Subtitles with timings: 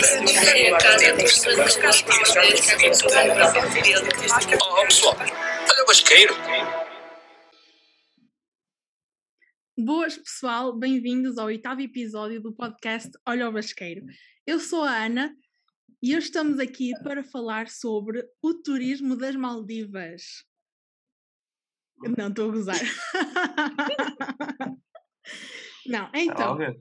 [0.00, 0.02] Oh,
[4.86, 6.34] pessoal, olha o basqueiro.
[9.76, 14.06] Boas, pessoal, bem-vindos ao oitavo episódio do podcast Olha o Basqueiro.
[14.46, 15.36] Eu sou a Ana
[16.02, 20.46] e hoje estamos aqui para falar sobre o turismo das Maldivas.
[22.16, 22.80] Não, estou a gozar.
[25.86, 26.74] Não, então, Olha,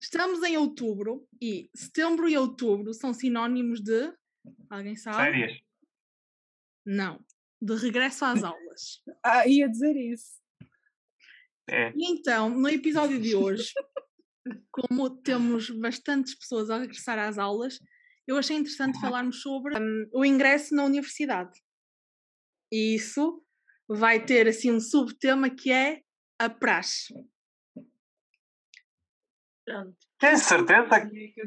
[0.00, 4.12] estamos em outubro e setembro e outubro são sinónimos de.
[4.70, 5.16] Alguém sabe?
[5.16, 5.58] Férias.
[6.86, 7.22] Não,
[7.60, 9.02] de regresso às aulas.
[9.24, 10.38] Ah, ia dizer isso.
[11.68, 11.92] É.
[11.94, 13.72] E então, no episódio de hoje,
[14.70, 17.78] como temos bastantes pessoas a regressar às aulas,
[18.26, 21.60] eu achei interessante falarmos sobre hum, o ingresso na universidade.
[22.72, 23.42] E isso
[23.88, 26.02] vai ter assim um subtema que é
[26.38, 27.14] a praxe.
[30.18, 31.42] Tens certeza que Que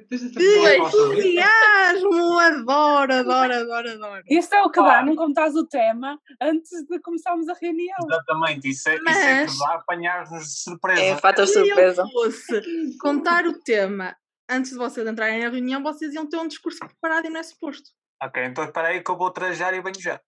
[0.77, 2.39] entusiasmo!
[2.39, 4.23] Adoro, adoro, adoro, adoro.
[4.30, 7.97] Isto é o que dá, não contares o tema antes de começarmos a reunião.
[8.05, 11.02] exatamente isso é, isso é que Mas- dá apanhar-nos de surpresa?
[11.02, 12.05] É fator Se eu surpresa.
[12.11, 14.16] fosse contar o tema
[14.50, 17.44] antes de vocês entrarem na reunião, vocês iam ter um discurso preparado e não é
[17.44, 17.89] suposto.
[18.23, 20.22] Ok, então espera aí que eu vou trajar e venho já.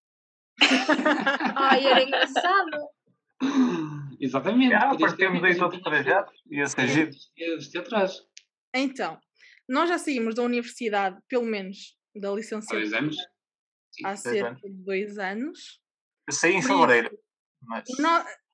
[1.56, 2.70] Ai, era engraçado.
[4.24, 4.70] Exatamente.
[4.70, 6.32] Ter partimos aí tinha- trajados.
[6.50, 7.10] Ia ser giro.
[7.36, 8.12] ia vestir atrás.
[8.74, 9.18] Então,
[9.68, 13.16] nós já saímos da universidade, pelo menos da Há licenciatura, dois anos.
[14.04, 14.60] há dois cerca anos.
[14.62, 15.80] de dois anos.
[16.28, 17.18] Eu saí em fevereiro.
[17.62, 17.84] Mas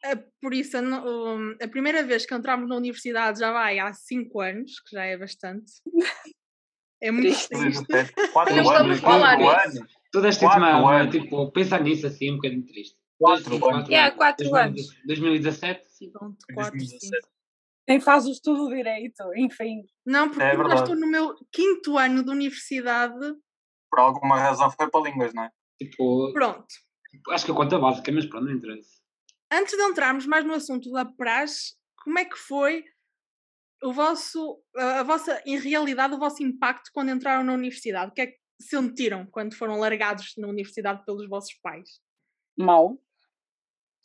[0.04, 3.78] a- por isso, a, no- um, a primeira vez que entramos na universidade já vai
[3.78, 5.72] há cinco anos, que já é bastante.
[7.02, 7.48] É muito Triste.
[7.48, 7.86] triste.
[7.88, 8.72] 17, 4 Não anos.
[8.72, 9.78] estamos a falar 4 nisso.
[9.80, 9.92] anos.
[10.12, 12.96] Toda esta Quatro semana, tipo, pensar nisso assim, um bocadinho triste.
[13.20, 13.90] Quatro Dois, anos.
[13.90, 15.02] É, quatro 2000, anos.
[15.04, 16.10] 2017, sim.
[16.10, 16.90] Pronto, quatro, cinco.
[17.10, 17.28] 2017.
[17.86, 19.82] Quem faz o estudo direito, enfim.
[20.06, 23.34] Não, porque É eu já estou no meu quinto ano de universidade.
[23.90, 25.50] Por alguma razão foi para línguas, não é?
[25.78, 26.66] Tipo, Pronto.
[27.30, 28.88] acho que a conta básica, mas pronto, não interessa.
[29.52, 32.84] Antes de entrarmos mais no assunto da praxe, como é que foi
[33.82, 38.12] o vosso, a vossa, em realidade, o vosso impacto quando entraram na universidade?
[38.12, 42.00] O que é que sentiram quando foram largados na universidade pelos vossos pais?
[42.56, 42.98] Mau.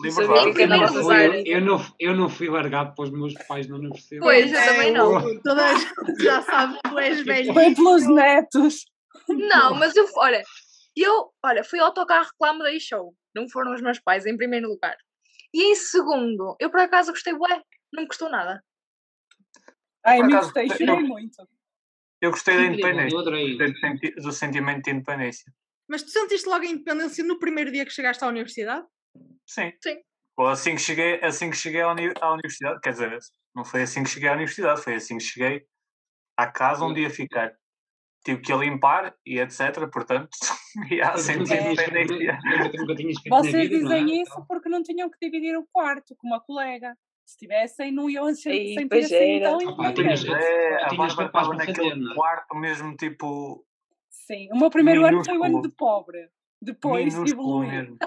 [0.01, 4.21] Que Eu não, fui, eu, não, eu não fui largado pelos meus pais na universidade.
[4.21, 5.17] Pois, eu também não.
[5.17, 7.53] É, Toda a gente já sabe que tu és velho.
[7.53, 8.85] Foi pelos netos.
[9.29, 10.43] Não, mas eu, olha,
[10.95, 13.15] eu, olha, fui ao autocarro reclamo da show.
[13.33, 14.97] Não foram os meus pais, em primeiro lugar.
[15.53, 17.61] E em segundo, eu por acaso gostei, bué,
[17.93, 18.61] não me custou nada.
[20.05, 21.47] Ai, me gostei, eu- chorei muito.
[22.21, 23.17] Eu gostei da independência.
[24.21, 25.51] do sentimento de independência.
[25.87, 28.85] Mas tu sentiste logo a independência no primeiro dia que chegaste à universidade?
[29.45, 29.71] Sim.
[29.81, 29.97] Sim.
[30.37, 33.17] Ou assim que cheguei, assim que cheguei à, uni- à universidade, quer dizer,
[33.55, 35.65] não foi assim que cheguei à universidade, foi assim que cheguei
[36.37, 37.55] à casa onde ia ficar.
[38.25, 39.87] Tive que a limpar e etc.
[39.93, 40.29] Portanto,
[40.91, 42.39] ia Nunca sentir tinhas feito- independência.
[43.29, 43.79] Vocês vida, é?
[44.03, 46.97] dizem isso porque não tinham que dividir o quarto com uma colega.
[47.23, 49.57] Se tivessem, não iam se- Ei, sentir pois assim era.
[49.57, 52.15] tão Ah, tinhas- É, a Bárbara estava naquele é?
[52.15, 53.65] quarto mesmo, tipo,
[54.09, 56.29] Sim, o meu primeiro ano foi o ano de pobre.
[56.61, 57.97] Depois evoluiu.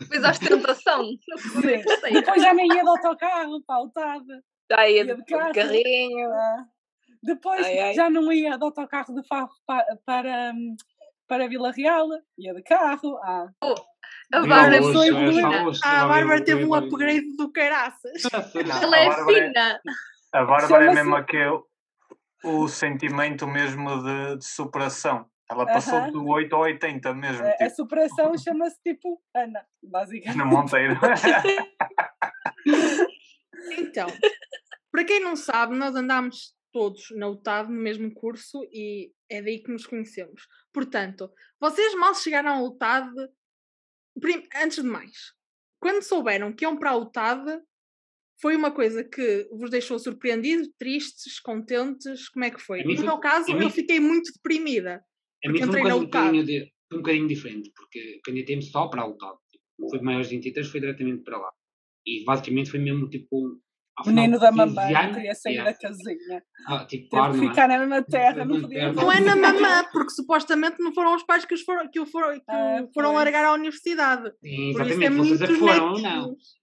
[0.00, 1.04] Depois a ostentação.
[1.04, 2.12] Sim.
[2.12, 4.42] Depois já nem ia de autocarro, pautada.
[4.70, 5.52] Já ia Ia de de carro.
[5.54, 6.32] carrinho.
[6.32, 6.64] Ah.
[7.22, 7.94] Depois Ai, ai.
[7.94, 9.48] já não ia de autocarro de pa-
[10.04, 10.74] para, hum,
[11.28, 12.08] para Vila Real,
[12.38, 13.16] ia de carro.
[13.22, 13.46] Ah,
[14.32, 15.62] A Viu, Bárbara é evoluída.
[15.64, 18.22] hoje, Ah, a Bárbara teve um upgrade do caraças.
[18.82, 19.80] Ela a é é- fina.
[20.32, 21.60] A Bárbara é mesmo aquele
[22.44, 25.26] o sentimento mesmo de, de superação.
[25.50, 26.12] Ela passou Aham.
[26.12, 30.38] do 8 ao 80 mesmo, a, a tipo, superação chama-se tipo Ana, basicamente.
[30.38, 30.94] no Monteiro.
[33.78, 34.06] Então,
[34.90, 39.62] para quem não sabe, nós andámos todos na UTAD no mesmo curso e é daí
[39.62, 40.46] que nos conhecemos.
[40.72, 43.10] Portanto, vocês mal chegaram à UTAD,
[44.20, 45.32] prim- antes de mais,
[45.80, 47.60] quando souberam que iam para a UTAD,
[48.40, 52.28] foi uma coisa que vos deixou surpreendidos, tristes, contentes?
[52.30, 52.80] Como é que foi?
[52.80, 55.04] A mim No meu caso, a mim- eu fiquei muito deprimida.
[55.44, 59.08] A mim foi um bocadinho, de, foi um bocadinho diferente, porque candidatei-me só para a
[59.08, 59.36] UTAD.
[59.50, 61.50] Tipo, foi de maiores de 23, foi diretamente para lá.
[62.06, 63.60] E basicamente foi mesmo tipo.
[64.02, 65.70] final Menino da 15 mamãe, não queria sair yeah.
[65.70, 66.42] da casinha.
[66.66, 67.48] Ah, tipo, claro, é?
[67.48, 68.92] ficar na mesma terra, não podia.
[68.92, 72.06] Não é na mamã, porque supostamente não foram os pais que, os foram, que o
[72.06, 74.32] foram, que Ah, o foram largar à universidade.
[74.40, 76.28] Sim, Por isso é exatamente, vocês é foram ou não.
[76.28, 76.62] netos.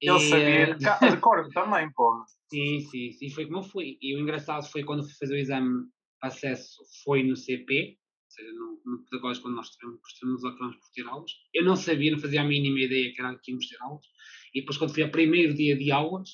[0.00, 2.24] Ele E, sabia de cor também, pô.
[2.50, 3.96] Sim, sim, sim, foi como eu fui.
[4.00, 5.88] E o engraçado foi quando fui fazer o exame de
[6.22, 7.98] acesso, foi no CP,
[8.36, 11.32] seja, no, no pedagógico quando nós tivemos, costumamos acabamos por ter aulas.
[11.54, 14.06] Eu não sabia, não fazia a mínima ideia que era aqui íamos ter aulas.
[14.54, 16.30] E depois quando fui ao primeiro dia de aulas,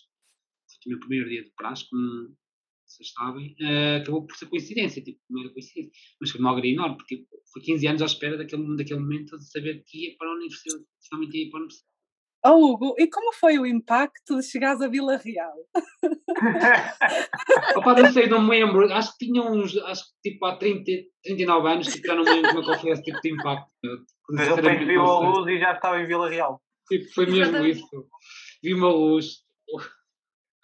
[0.83, 2.37] foi o meu primeiro dia de praxe, como
[2.87, 6.97] vocês sabem, eh, acabou por ser coincidência, tipo, era coincidência, mas foi uma alegria enorme,
[6.97, 10.35] porque foi 15 anos à espera daquele, daquele momento de saber que ia para a
[10.35, 11.92] universidade, finalmente ia para a universidade.
[12.45, 15.55] Oh, Hugo, e como foi o impacto de chegares a Vila Real?
[17.77, 20.85] Opa, não sei, não me lembro, acho que tinha uns, acho que tipo há 30,
[21.23, 23.71] 39 anos, tipo, já não me lembro como é que foi esse tipo de impacto.
[23.83, 26.61] De repente viu a luz e já estava em Vila Real.
[26.89, 27.79] Tipo, foi mesmo Exatamente.
[27.79, 28.09] isso.
[28.63, 29.45] Vi uma luz.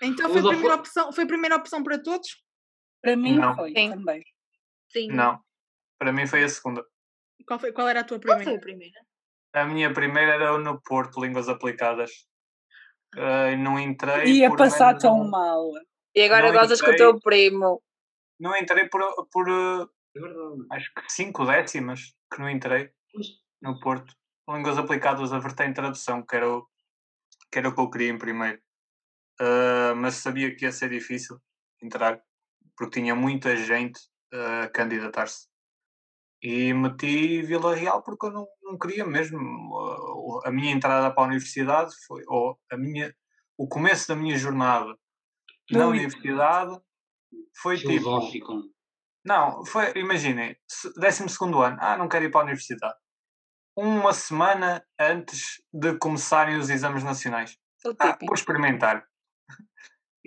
[0.02, 2.28] Então foi a primeira opção, foi a primeira opção para todos?
[3.00, 3.54] Para mim Não.
[3.54, 3.90] foi Sim.
[3.90, 4.24] também.
[4.88, 5.08] Sim.
[5.12, 5.38] Não.
[5.98, 6.84] Para mim foi a segunda.
[7.46, 8.58] Qual, foi, qual era a tua Qual foi primeira?
[8.58, 9.00] a primeira?
[9.52, 12.10] A minha primeira era no Porto, Línguas Aplicadas.
[13.16, 14.26] Eh, não entrei.
[14.32, 15.70] Ia por passar menos tão um- mal.
[16.14, 17.82] E agora Não gozas com o teu primo.
[18.38, 19.00] Não entrei por,
[19.32, 19.46] por
[20.14, 20.66] verdade.
[20.72, 22.90] acho que cinco décimas que não entrei
[23.62, 24.14] no Porto.
[24.48, 26.66] Línguas Aplicadas a vertente tradução, que era, o,
[27.50, 28.60] que era o que eu queria em primeiro.
[29.40, 31.38] Eh, mas sabia que ia ser difícil
[31.82, 32.20] entrar,
[32.76, 34.00] porque tinha muita gente
[34.32, 35.48] a candidatar-se.
[36.42, 39.38] E meti Vila Real porque eu não, não queria mesmo.
[40.44, 43.14] A minha entrada para a universidade foi, ou a minha,
[43.56, 44.96] o começo da minha jornada
[45.70, 45.98] na Ui.
[45.98, 46.78] universidade
[47.60, 47.88] foi tipo.
[47.90, 48.62] filosófico.
[49.24, 52.94] Não, foi, imaginem, se- 12 segundo ano, ah, não quero ir para a universidade.
[53.76, 57.56] Uma semana antes de começarem os exames nacionais.
[57.98, 59.04] Ah, vou experimentar.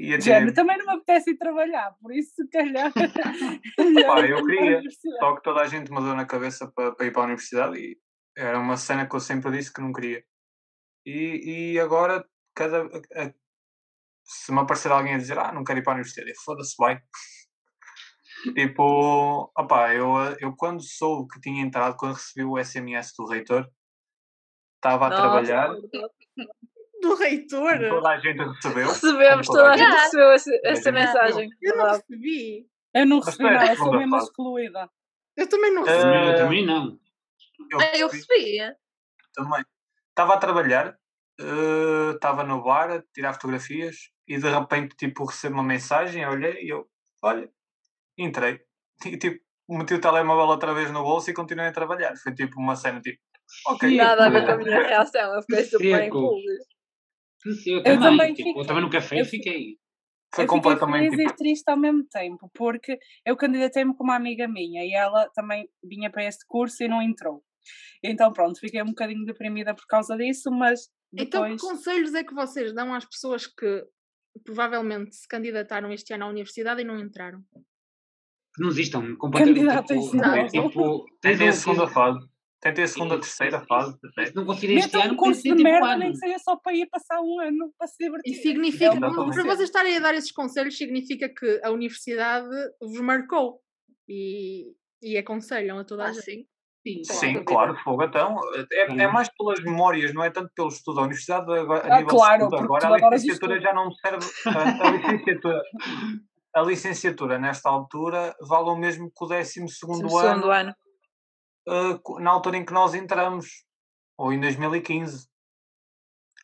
[0.01, 2.91] E Género, também não me apetece ir trabalhar, por isso se calhar.
[4.07, 4.81] Pá, eu queria,
[5.19, 7.77] Só que toda a gente me deu na cabeça para, para ir para a universidade
[7.77, 7.99] e
[8.35, 10.23] era uma cena que eu sempre disse que não queria.
[11.05, 12.25] E, e agora,
[12.55, 13.33] cada, a- a-
[14.23, 16.73] se me aparecer alguém a dizer ah, não quero ir para a universidade, eu, foda-se,
[16.79, 16.99] vai.
[18.57, 23.69] tipo, opá, eu, eu quando soube que tinha entrado, quando recebi o SMS do reitor,
[24.77, 25.21] estava a Nossa.
[25.21, 25.69] trabalhar,
[27.01, 27.79] Do reitor?
[27.89, 28.87] toda a gente recebeu.
[28.87, 31.49] Recebemos, como toda a gente recebeu essa gente mensagem.
[31.61, 32.67] Eu não recebi.
[32.93, 34.25] Eu não recebi és nada, sou mesmo fase.
[34.27, 34.89] excluída.
[35.37, 36.27] Eu também não Eh, recebi.
[36.29, 36.99] Eu também não.
[37.71, 38.57] Eu Ah, Eu recebi.
[38.57, 38.75] recebi.
[39.33, 39.63] também.
[40.09, 40.97] Estava a trabalhar,
[41.39, 43.95] eh, estava no bar a tirar fotografias
[44.27, 46.85] e de repente tipo recebo uma mensagem, olhei e eu,
[47.23, 47.49] olha,
[48.17, 48.59] entrei.
[49.05, 49.39] E tipo,
[49.69, 52.13] meti o telemóvel outra vez no bolso e continuei a trabalhar.
[52.17, 53.19] Foi tipo uma cena tipo,
[53.67, 53.95] ok.
[53.95, 55.33] Nada a ver com a minha reação.
[55.33, 56.43] Eu fiquei super impulso.
[57.45, 59.77] Eu também, também tipo, fiquei- eu também no café eu fi- fiquei.
[60.33, 64.03] Foi eu fiquei completamente feliz tipo, e triste ao mesmo tempo, porque eu candidatei-me com
[64.03, 67.43] uma amiga minha e ela também vinha para este curso e não entrou.
[68.03, 71.61] Então pronto, fiquei um bocadinho deprimida por causa disso, mas Então, que depois...
[71.61, 73.83] conselhos é que vocês dão às pessoas que
[74.45, 77.41] provavelmente se candidataram este ano à universidade e não entraram?
[78.55, 79.57] Que não existam completamente.
[79.59, 80.33] Candidatem-se Tipo, não.
[80.35, 82.19] é, tipo, a tens um- segunda fase.
[82.61, 83.97] Tentei a segunda, Isso, terceira isso, fase.
[84.19, 84.35] isso.
[84.35, 86.73] não conseguir este Meta um ano, curso de tipo merda, nem que seja só para
[86.73, 88.31] ir passar um ano, para se divertir.
[88.31, 89.33] E significa, É Exatamente.
[89.33, 92.47] para vocês estarem a dar esses conselhos, significa que a universidade
[92.79, 93.59] vos marcou
[94.07, 96.23] e, e aconselham a toda a Ah, gente.
[96.23, 96.45] sim.
[96.83, 98.03] Sim, Sim, claro, fogo.
[98.03, 98.39] Então,
[98.71, 100.99] é, é mais pelas memórias, não é tanto pelo estudo.
[100.99, 104.25] A universidade, agora, a Ah, nível claro, de estudo, agora a licenciatura já não serve.
[104.47, 105.61] A, a licenciatura,
[106.55, 110.75] a licenciatura, nesta altura, vale o mesmo que o décimo segundo No ano, segundo ano.
[111.67, 113.65] Uh, na altura em que nós entramos,
[114.17, 115.29] ou em 2015.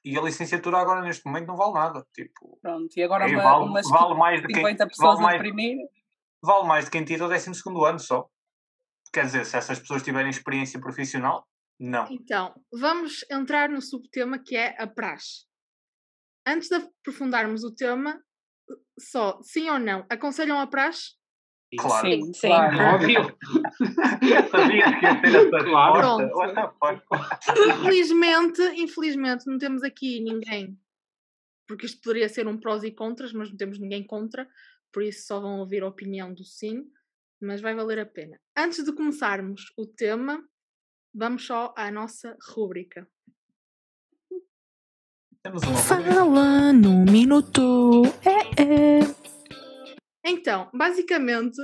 [0.05, 2.05] E a licenciatura agora, neste momento, não vale nada.
[2.13, 5.21] Tipo, Pronto, e agora ok, uma, vale, umas vale mais de quem, 50 pessoas vale
[5.21, 5.77] mais, a deprimir.
[6.41, 8.27] vale mais de quem tira o décimo segundo ano só.
[9.11, 11.47] Quer dizer, se essas pessoas tiverem experiência profissional,
[11.79, 12.07] não.
[12.09, 15.45] Então, vamos entrar no subtema que é a praxe.
[16.45, 18.19] Antes de aprofundarmos o tema,
[18.99, 21.15] só sim ou não, aconselham a praxe?
[21.75, 22.07] Claro.
[22.07, 22.47] Sim, Sim.
[22.47, 22.77] claro.
[22.95, 23.37] Óbvio.
[24.21, 26.17] Eu sabia que ia ter essa Claro.
[27.79, 30.79] Infelizmente, infelizmente, não temos aqui ninguém,
[31.67, 34.47] porque isto poderia ser um prós e contras, mas não temos ninguém contra,
[34.93, 36.89] por isso só vão ouvir a opinião do sim,
[37.41, 38.39] mas vai valer a pena.
[38.55, 40.41] Antes de começarmos o tema,
[41.13, 43.05] vamos só à nossa rúbrica.
[45.43, 46.13] Temos uma rubrica.
[46.13, 48.03] Fala no minuto.
[48.23, 49.36] É, é.
[50.27, 51.57] Então, basicamente,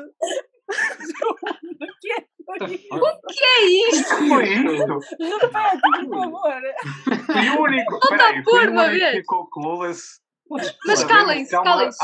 [2.60, 4.16] Que é isto?
[4.28, 5.00] Foi isto.
[5.20, 6.62] Repete, por favor.
[7.26, 7.92] Fui o único.
[7.92, 9.16] Volta Peraí, a fui pôr o uma único que vez.
[9.18, 10.22] ficou clueless.
[10.86, 11.98] Mas calem-se, que calem-se.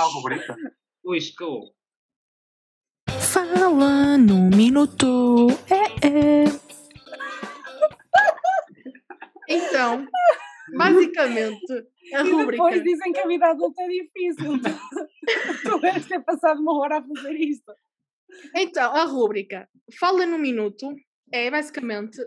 [1.04, 1.74] Ui, escou.
[3.20, 5.48] Fala no minuto.
[5.70, 6.44] É, é.
[9.48, 10.08] então,
[10.76, 11.74] basicamente,
[12.14, 12.64] a E rúbrica.
[12.64, 14.60] depois dizem que a vida adulta é difícil.
[14.62, 14.70] Tu,
[15.70, 17.74] tu deves ter passado uma hora a fazer isto.
[18.56, 19.68] Então, a rúbrica
[20.00, 20.96] Fala no Minuto
[21.32, 22.20] é basicamente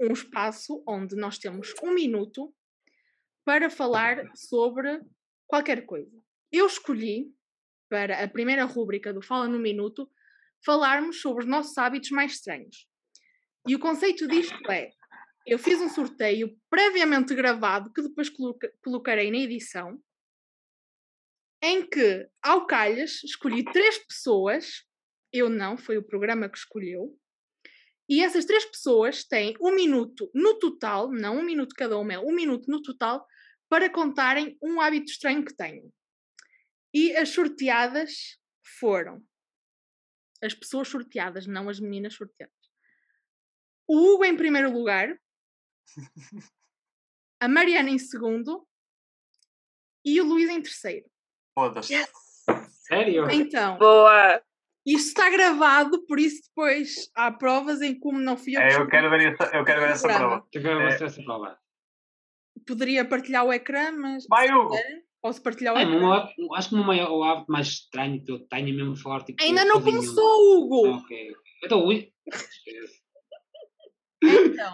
[0.00, 2.54] um espaço onde nós temos um minuto
[3.44, 5.00] para falar sobre
[5.46, 6.12] qualquer coisa.
[6.52, 7.32] Eu escolhi
[7.88, 10.10] para a primeira rúbrica do Fala no Minuto,
[10.64, 12.88] falarmos sobre os nossos hábitos mais estranhos.
[13.66, 14.90] E o conceito disto é:
[15.46, 20.02] eu fiz um sorteio previamente gravado, que depois coloca- colocarei na edição,
[21.62, 24.84] em que, ao calhas, escolhi três pessoas,
[25.32, 27.16] eu não, foi o programa que escolheu,
[28.08, 32.18] e essas três pessoas têm um minuto no total, não um minuto cada uma, é
[32.18, 33.24] um minuto no total,
[33.68, 35.92] para contarem um hábito estranho que tenham.
[36.94, 38.38] E as sorteadas
[38.80, 39.24] foram
[40.42, 42.54] as pessoas sorteadas, não as meninas sorteadas.
[43.88, 45.16] O Hugo em primeiro lugar,
[47.40, 48.66] a Mariana em segundo
[50.04, 51.06] e o Luís em terceiro.
[51.54, 51.92] Foda-se.
[52.86, 53.28] Sério?
[53.30, 54.40] Então, Boa!
[54.86, 58.86] isto está gravado, por isso depois há provas em como não fui eu É, eu
[58.88, 60.46] quero ver essa, eu quero ver essa prova.
[60.52, 60.84] Eu quero É.
[60.84, 61.58] mostrar essa prova.
[62.66, 64.76] Poderia partilhar o ecrã, mas Vai, se Hugo!
[65.20, 65.96] posso partilhar o É, ecrã.
[66.38, 69.24] um acho que o maior o hábito mais estranho que eu tenho é mesmo falar
[69.24, 69.42] tipo.
[69.42, 70.86] Ainda não começou, Hugo!
[70.86, 71.36] Ah, ok.
[71.64, 72.12] Então, ui.
[74.22, 74.72] Então,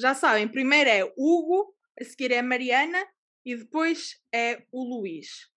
[0.00, 3.06] já sabem, primeiro é Hugo, a seguir é a Mariana
[3.44, 5.50] e depois é o Luís.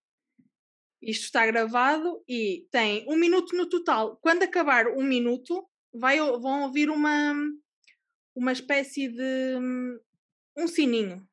[1.02, 4.18] Isto está gravado e tem um minuto no total.
[4.22, 7.34] Quando acabar um minuto, vai, vão ouvir uma,
[8.36, 9.58] uma espécie de
[10.58, 11.28] um sininho.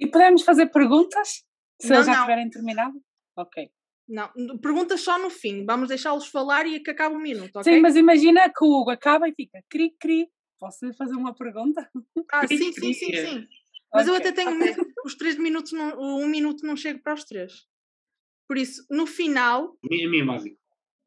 [0.00, 1.44] E podemos fazer perguntas?
[1.80, 2.20] Se Não, eles já não.
[2.22, 3.02] tiverem terminado?
[3.36, 3.70] Ok.
[4.08, 4.30] Não,
[4.60, 5.64] perguntas só no fim.
[5.64, 7.72] Vamos deixá-los falar e que acabe o minuto, ok?
[7.72, 10.28] Sim, mas imagina que o Hugo acaba e fica cri-cri.
[10.62, 11.90] Posso lhe fazer uma pergunta?
[12.32, 13.26] Ah, sim, sim, sim, É.
[13.26, 13.48] sim.
[13.92, 17.02] Mas eu até tenho medo que os três minutos, não, o um minuto não chego
[17.02, 17.66] para os três.
[18.48, 20.56] Por isso, no final, A mim- a mim é básico.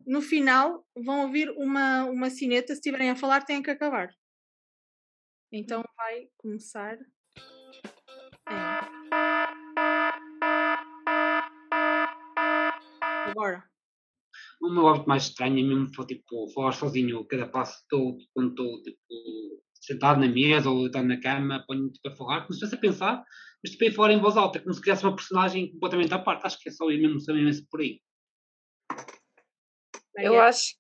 [0.06, 2.74] no final, vão ouvir uma, uma sineta.
[2.74, 4.14] Se estiverem a falar, têm que acabar.
[5.54, 6.98] Então vai começar.
[6.98, 7.36] em-
[13.30, 13.64] Agora.
[14.62, 18.50] O meu hábito mais estranho é mesmo foi, tipo, falar sozinho cada passo todo, quando
[18.50, 19.00] estou tipo,
[19.74, 22.80] sentado na mesa ou deitado na cama, ponho tipo, a falar, como se estivesse a
[22.80, 23.24] pensar,
[23.64, 26.46] mas tipo, a falar em voz alta, como se criasse uma personagem completamente à parte.
[26.46, 28.00] Acho que é só eu mesmo, só mesmo por aí.
[30.18, 30.76] Eu acho,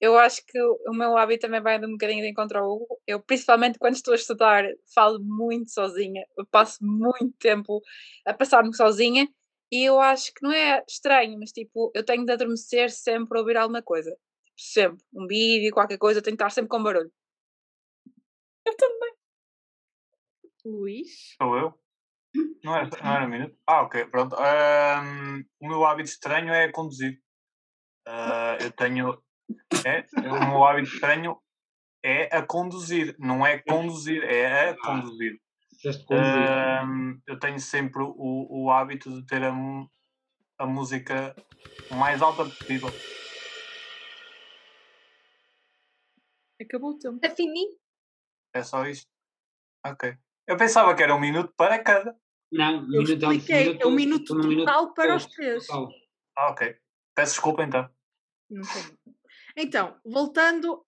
[0.00, 2.70] eu acho que o, o meu hábito também vai de um bocadinho de encontro ao
[2.70, 3.00] Hugo.
[3.06, 4.64] Eu, principalmente quando estou a estudar,
[4.94, 6.24] falo muito sozinha.
[6.36, 7.82] Eu passo muito tempo
[8.24, 9.28] a passar-me sozinha.
[9.70, 13.40] E eu acho que não é estranho, mas tipo, eu tenho de adormecer sempre a
[13.40, 14.10] ouvir alguma coisa.
[14.10, 15.04] Tipo, sempre.
[15.12, 17.12] Um vídeo, qualquer coisa, eu tenho de estar sempre com barulho.
[20.64, 21.34] Luís.
[21.40, 21.74] Sou eu?
[22.62, 23.56] Não era, não era um minuto?
[23.66, 24.36] Ah, ok, pronto.
[24.36, 27.20] Ahm, o meu hábito estranho é conduzir.
[28.06, 29.22] Ah, eu tenho.
[29.86, 31.40] É, o meu hábito estranho
[32.04, 35.40] é a conduzir, não é conduzir, é a conduzir.
[37.26, 39.52] Eu tenho sempre o, o hábito de ter a,
[40.58, 41.34] a música
[41.90, 42.88] o mais alta possível.
[46.60, 47.18] Acabou o tempo.
[47.22, 47.66] É fini.
[48.54, 49.06] É só isto.
[49.86, 50.16] Ok.
[50.46, 52.18] Eu pensava que era um minuto para cada.
[52.50, 55.66] Não, Eu minuto antes, expliquei, é minuto minuto total para os três.
[55.66, 55.88] total.
[56.36, 56.76] Ah, ok.
[57.14, 57.90] Peço desculpa então.
[58.50, 59.14] Não tem.
[59.56, 60.84] Então, voltando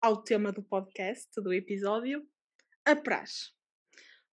[0.00, 2.26] ao tema do podcast, do episódio,
[2.84, 3.54] a praxe.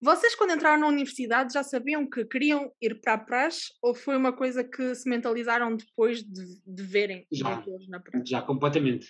[0.02, 4.16] Vocês, quando entraram na universidade, já sabiam que queriam ir para a praxe ou foi
[4.16, 7.64] uma coisa que se mentalizaram depois de, de verem os Já.
[7.88, 8.30] na praxe?
[8.30, 9.06] Já, completamente.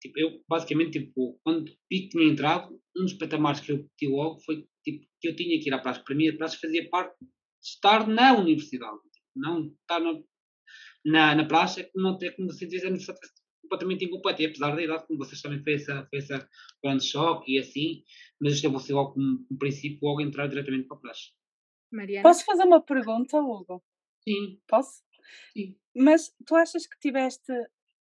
[0.00, 4.12] Tipo, eu, basicamente, tipo, quando vi que tinha entrado, um dos patamares que eu pedi
[4.12, 6.04] logo foi tipo, que eu tinha que ir à praxe.
[6.04, 7.28] Para mim, a praxe fazia parte de
[7.64, 8.96] estar na universidade.
[9.12, 10.22] Tipo, não estar na,
[11.04, 13.18] na, na praxe é que não ter como dizer a universidade
[13.62, 14.40] completamente incompleta.
[14.42, 16.48] E apesar da idade, como vocês também foi essa
[16.82, 18.04] grande choque e assim,
[18.40, 21.30] mas estabeleci logo como, como princípio logo entrar diretamente para a praxe.
[21.92, 22.22] Mariana?
[22.22, 23.82] Posso fazer uma pergunta, Hugo?
[24.22, 25.02] Sim, Posso?
[25.52, 25.76] Sim.
[25.96, 27.52] Mas tu achas que tiveste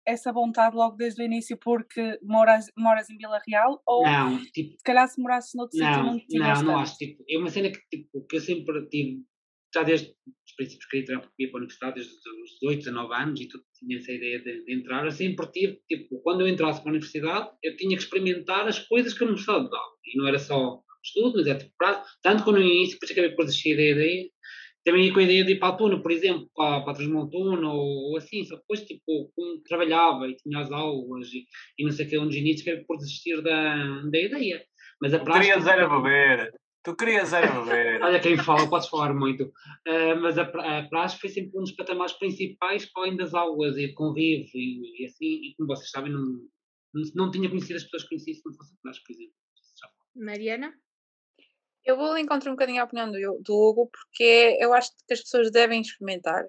[0.05, 3.81] essa vontade logo desde o início porque moras, moras em Vila Real?
[3.85, 6.79] Ou não, tipo, se calhar se morasses noutro sítio Não, não não, tinhas não tanto?
[6.79, 6.97] acho.
[6.97, 9.23] Tipo, é uma cena que, tipo, que eu sempre tive,
[9.73, 13.41] já desde os princípios que queria entrar para a universidade, desde os 18, 19 anos,
[13.41, 15.05] e tudo, tinha essa ideia de, de entrar.
[15.05, 18.79] Eu sempre tive, tipo, quando eu entrasse para a universidade, eu tinha que experimentar as
[18.79, 19.95] coisas que a universidade dava.
[20.05, 22.01] E não era só estudo, mas é tipo prazo.
[22.21, 24.29] Tanto que no início, depois acabei por desistir da ideia,
[24.83, 26.95] também ia com a ideia de ir para a Tuna, por exemplo, para, para a
[26.95, 31.45] Transmontuna ou, ou assim, só depois, tipo, como trabalhava e tinha as aulas e,
[31.77, 34.63] e não sei o que, um dos inícios, acabei por desistir da, da ideia.
[34.99, 35.55] Mas a prática.
[35.55, 36.51] querias era beber.
[36.83, 38.01] Tu querias era beber.
[38.01, 39.51] Olha quem fala, podes falar muito.
[39.87, 43.77] Ah, mas a, a praxe foi sempre um dos patamares principais, para além das aulas
[43.77, 45.25] e convívio e, e assim.
[45.25, 46.21] E como vocês sabem, não,
[46.93, 49.33] não, não tinha conhecido as pessoas que conheci se não fosse a praxe, por exemplo.
[50.15, 50.73] Mariana?
[51.85, 55.21] Eu vou encontrar um bocadinho a opinião do, do Hugo, porque eu acho que as
[55.21, 56.45] pessoas devem experimentar.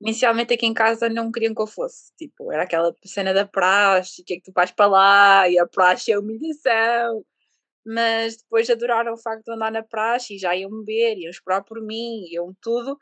[0.00, 2.12] inicialmente aqui em casa não queriam que eu fosse.
[2.16, 5.58] Tipo, era aquela cena da praxe, o que é que tu vais para lá, e
[5.58, 7.24] a praxe é humilhação.
[7.84, 11.62] Mas depois adoraram o facto de andar na praxe e já iam beber, iam esperar
[11.64, 12.98] por mim, iam tudo.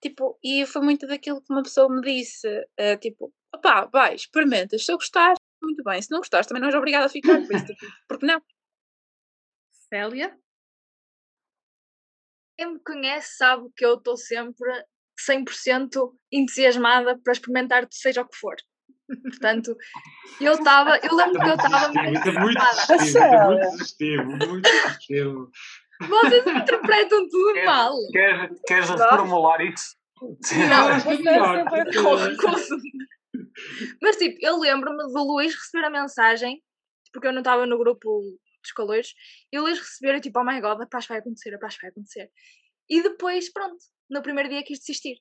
[0.00, 4.84] Tipo, e foi muito daquilo que uma pessoa me disse, eh, tipo, opá, vai, experimentas,
[4.84, 7.54] se eu gostares, muito bem, se não gostares também não és obrigada a ficar, por
[7.54, 8.42] isso, tipo, porque não?
[9.88, 10.36] Célia?
[12.56, 14.68] Quem me conhece sabe que eu estou sempre
[15.18, 18.56] 100% entusiasmada para experimentar seja o que for.
[19.06, 19.76] Portanto,
[20.40, 25.50] eu estava, eu lembro que eu estava é muito é muito sugestivo, muito sugestivo.
[26.00, 27.94] Vocês interpretam tudo Queres- mal.
[28.66, 29.96] Queres, reformular isso?
[30.68, 32.76] Não, é Você
[34.00, 36.62] Mas tipo, eu lembro-me do Luís receber a mensagem,
[37.12, 38.20] porque eu não estava no grupo
[38.62, 39.14] dos calores,
[39.52, 41.90] e o Luís receber, tipo, oh my god, a praxe vai acontecer, a praxe vai
[41.90, 42.30] acontecer.
[42.88, 43.76] E depois, pronto,
[44.10, 45.16] no primeiro dia quis desistir.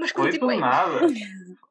[0.00, 0.58] Mas Foi curti do bem.
[0.60, 1.06] nada.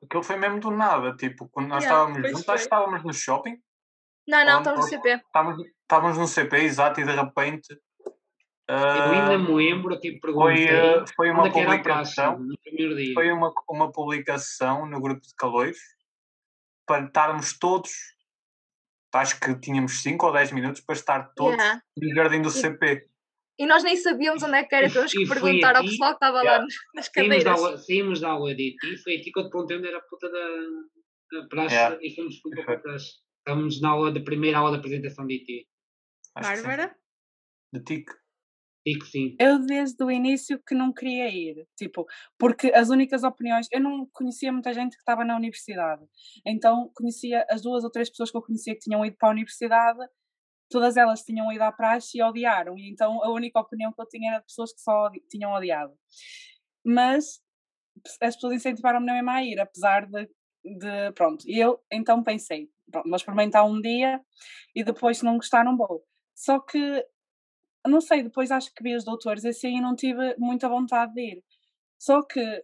[0.03, 1.15] Aquilo foi mesmo do nada.
[1.15, 2.53] Tipo, quando nós Yeah, estávamos juntos, foi.
[2.55, 3.61] acho que estávamos no shopping,
[4.27, 5.09] Não, não, estamos no CP.
[5.15, 7.79] estávamos, estávamos no CP, exato, e de repente.
[8.67, 12.39] Eu ainda ah, me lembro que foi, perguntei ah, foi uma é praxe publicação.
[12.39, 13.13] no primeiro dia.
[13.15, 15.79] Foi uma, uma publicação no grupo de calores
[16.85, 17.91] para estarmos todos.
[19.11, 21.81] Acho que tínhamos 5 ou 10 minutos para estar todos Yeah.
[21.97, 23.08] no jardim do E- CP.
[23.59, 26.15] E nós nem sabíamos onde é que era, tivemos e que perguntar ao pessoal que
[26.15, 26.67] estava lá Yeah.
[26.95, 27.47] nas Saímos da, cadeiras.
[27.63, 30.01] aula, saímos da aula de IT, foi aqui que eu te perguntei onde era a
[30.01, 31.99] puta da, da praxe Yeah.
[32.01, 33.09] e fomos para a praxe.
[33.39, 35.65] Estamos na aula da primeira aula da apresentação de sim.
[36.35, 36.95] Bárbara?
[37.73, 38.09] De TIC.
[38.85, 39.35] E que sim.
[39.39, 42.05] Eu desde o início que não queria ir, tipo,
[42.37, 46.01] porque as únicas opiniões, eu não conhecia muita gente que estava na universidade,
[46.45, 49.31] então conhecia as duas ou três pessoas que eu conhecia que tinham ido para a
[49.33, 49.99] universidade,
[50.69, 54.07] todas elas tinham ido à praxe e odiaram, e então a única opinião que eu
[54.07, 55.93] tinha era de pessoas que só odi- tinham odiado.
[56.85, 57.41] Mas
[58.21, 60.29] as pessoas incentivaram-me na mesma a ir, apesar de,
[60.63, 64.21] de pronto, e eu então pensei, pronto, vou experimentar um dia
[64.75, 66.03] e depois se não gostar não vou.
[66.35, 67.05] Só que
[67.87, 71.21] não sei, depois acho que vi os doutores e assim não tive muita vontade de
[71.21, 71.43] ir.
[71.97, 72.63] Só que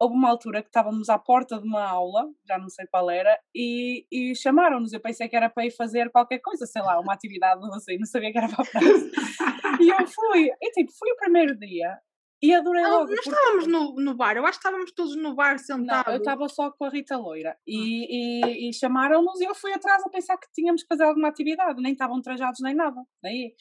[0.00, 3.38] houve uma altura que estávamos à porta de uma aula, já não sei qual era,
[3.54, 4.92] e, e chamaram-nos.
[4.94, 7.98] Eu pensei que era para ir fazer qualquer coisa, sei lá, uma atividade, não sei,
[7.98, 8.80] não sabia que era para a praça.
[9.80, 11.98] e eu fui, e tipo, fui o primeiro dia
[12.42, 13.10] e adorei Não, logo.
[13.10, 16.12] nós porque- estávamos no, no bar, eu acho que estávamos todos no bar não, sentados.
[16.14, 20.02] eu estava só com a Rita Loira e, e, e chamaram-nos e eu fui atrás
[20.04, 23.00] a pensar que tínhamos que fazer alguma atividade, nem estavam trajados nem nada.
[23.22, 23.54] Daí.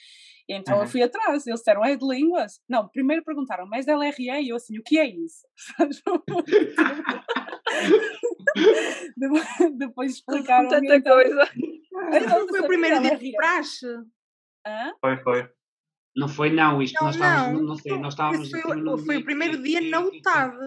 [0.50, 0.88] Então eu Uhum.
[0.88, 2.60] fui atrás, eles disseram, é de línguas?
[2.68, 4.30] Não, primeiro perguntaram, mas da LRE?
[4.42, 5.46] E eu assim, o que é isso?
[9.18, 9.46] depois,
[9.78, 11.50] depois explicaram Tanta então, coisa.
[12.14, 13.30] então, Foi o primeiro dia LRE?
[13.32, 13.86] de praxe.
[14.66, 14.92] Hã?
[15.00, 15.50] Foi, foi.
[16.16, 17.68] Não foi não, isto Não, nós estávamos, não.
[17.68, 18.50] não, sei, nós estávamos...
[18.50, 20.58] Foi, o- num foi o primeiro dia na UTAD.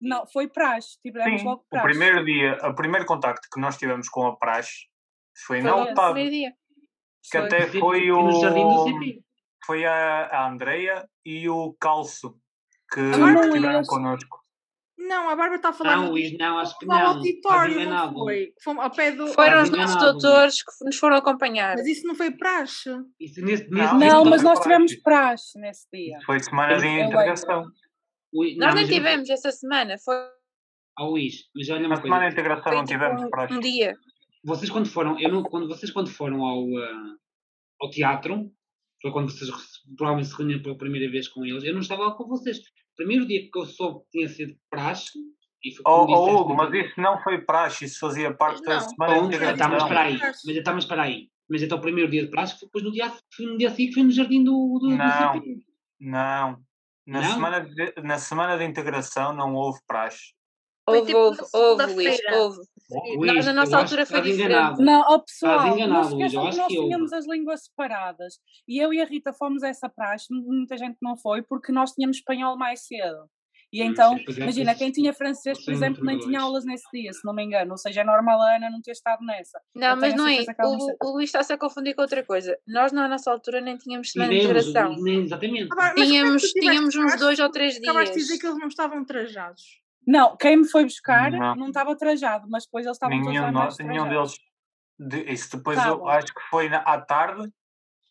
[0.00, 1.88] Não, foi praxe, tivemos Sim, logo o praxe.
[1.88, 4.86] primeiro dia, o primeiro contacto que nós tivemos com a praxe
[5.46, 5.76] foi, Foi na
[6.30, 6.50] dia.
[7.30, 7.46] que Foi.
[7.46, 8.84] até Foi- foi foi no jardim do o.
[9.64, 12.32] Foi a, a Andreia e o Calço
[12.92, 13.00] que,
[13.40, 14.43] que estiveram connosco.
[15.08, 17.06] Não, a Bárbara está a falar Não, do- Luís, não, acho que ao não.
[17.08, 18.52] auditório, Estás não foi?
[18.62, 19.26] Fomos ao pé do...
[19.28, 21.76] Foram os nossos doutores que nos foram acompanhar.
[21.76, 22.90] Mas isso não foi praxe.
[23.20, 25.58] Isso, nesse, Não, nesse, Não, não mas nós tivemos praxe.
[25.58, 26.18] nesse dia.
[26.24, 27.64] Foi semana de integração.
[28.32, 30.16] Ui, Nós não, nem mas eu- tivemos essa semana, foi
[30.98, 32.40] Ah, Luís, mas olha uma semana de coisa.
[32.40, 33.54] integração foi não tipo tivemos um, praxe.
[33.54, 33.96] um dia.
[34.44, 37.14] Vocês quando foram, eu não, quando vocês quando foram ao, ah,
[37.80, 38.50] ao teatro,
[39.02, 39.50] foi quando vocês
[39.96, 42.58] provavelmente se reuniram pela primeira vez com eles, eu não estava lá com vocês.
[42.96, 45.18] Primeiro dia que eu soube que tinha sido praxe,
[45.64, 48.80] e foi Oh, oh, Hugo, mas isso não foi praxe, isso fazia parte da Não.
[48.88, 49.56] semana de Ponto, Integração.
[49.58, 49.86] tá, mas integração.
[49.86, 51.28] espera aí, mas então, mas espera aí.
[51.48, 53.94] Mas então o primeiro dia de praxe foi depois no dia, foi no dia seguinte,
[53.94, 55.32] foi no jardim do, do, do Não.
[55.34, 55.56] CP.
[56.00, 56.64] Não.
[57.06, 57.32] Na, Não?
[57.34, 60.32] Semana de, na semana de integração não houve praxe.
[60.86, 62.48] Houve, tipo houve, houve, Luís, segunda-feira.
[63.16, 64.50] Luís, Nós, na eu nossa altura, foi diferente.
[64.52, 64.82] enganado.
[64.82, 68.34] Não, ó pessoal, enganado, não Luís, eu nós tínhamos as línguas separadas
[68.68, 71.92] e eu e a Rita fomos a essa praxe, muita gente não foi, porque nós
[71.92, 73.28] tínhamos espanhol mais cedo.
[73.72, 77.12] E então, sim, é, imagina, quem tinha francês, por exemplo, nem tinha aulas nesse dia,
[77.12, 77.72] se não me engano.
[77.72, 79.60] Ou seja, é normal a Ana não ter estado nessa.
[79.74, 80.44] Não, Eu mas não é.
[80.62, 82.56] O, o Luís está-se a confundir com outra coisa.
[82.68, 85.68] Nós, na nossa altura, nem tínhamos semana de nem- exatamente.
[85.76, 88.26] Ah, é Tínhamos, tínhamos uns dois ou três Acabaste de dias.
[88.28, 89.82] dizer que eles não estavam trajados.
[90.06, 91.54] Não, quem me foi buscar Não.
[91.56, 93.76] não estava trajado, mas depois eles estavam todos Nenhum, trajados.
[94.08, 94.38] deles.
[94.96, 96.08] de- isso depois eu Estavam.
[96.08, 97.50] acho que foi na- à tarde,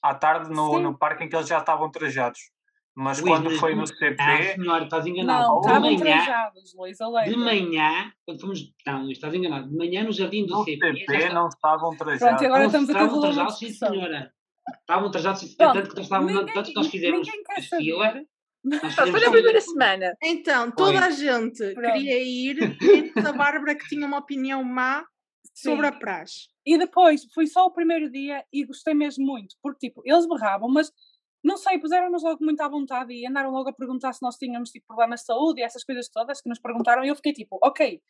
[0.02, 0.84] à tarde no, Sim.
[0.84, 2.40] no parque em que eles já estavam trajados.
[2.96, 5.44] Mas Luís, quando mas foi no CP, Ah, senhora, estás enganado.
[5.48, 7.36] Não, de estavam manhã, trajados, Luísa de Leite.
[7.38, 8.60] manhã, quando fomos.
[8.86, 9.70] Não, Luís, estás enganado.
[9.70, 10.94] De manhã no jardim do no CP.
[10.94, 12.20] CP está- não estavam trajados.
[12.20, 14.34] Pronto, agora Estavam- estamos a estavam trajados, sim, senhora.
[14.82, 17.44] Estavam trajados, sim, Pronto, tanto que nós, ninguém- tanto que nós fizemos ninguém
[19.12, 20.18] foi na primeira semana.
[20.24, 21.08] Então, toda Foi.
[21.08, 21.94] a gente Pronto.
[21.94, 25.06] queria ir, menos a Bárbara que tinha uma opinião má
[25.54, 26.00] sobre a Sim.
[26.00, 26.48] praxe.
[26.66, 30.70] E depois, fui só o primeiro dia e gostei mesmo muito, porque tipo, eles berravam,
[30.70, 30.92] mas
[31.44, 34.70] não sei, puseram-nos logo muito à vontade e andaram logo a perguntar se nós tínhamos
[34.70, 37.60] tipo problemas de saúde e essas coisas todas que nos perguntaram e eu fiquei tipo,
[37.62, 38.02] ok,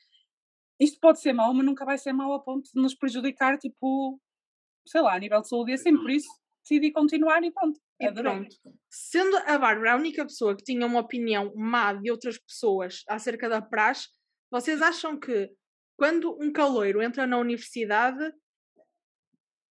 [0.79, 4.19] isto pode ser mau, mas nunca vai ser mau a ponto de nos prejudicar, tipo,
[4.87, 6.27] sei lá, a nível de saúde e assim, por isso
[6.61, 7.79] decidi continuar e pronto.
[7.99, 8.31] E adorei.
[8.33, 8.55] pronto.
[8.89, 13.47] Sendo a Bárbara a única pessoa que tinha uma opinião má de outras pessoas acerca
[13.47, 14.07] da praxe,
[14.51, 15.49] vocês acham que
[15.97, 18.33] quando um caloiro entra na universidade,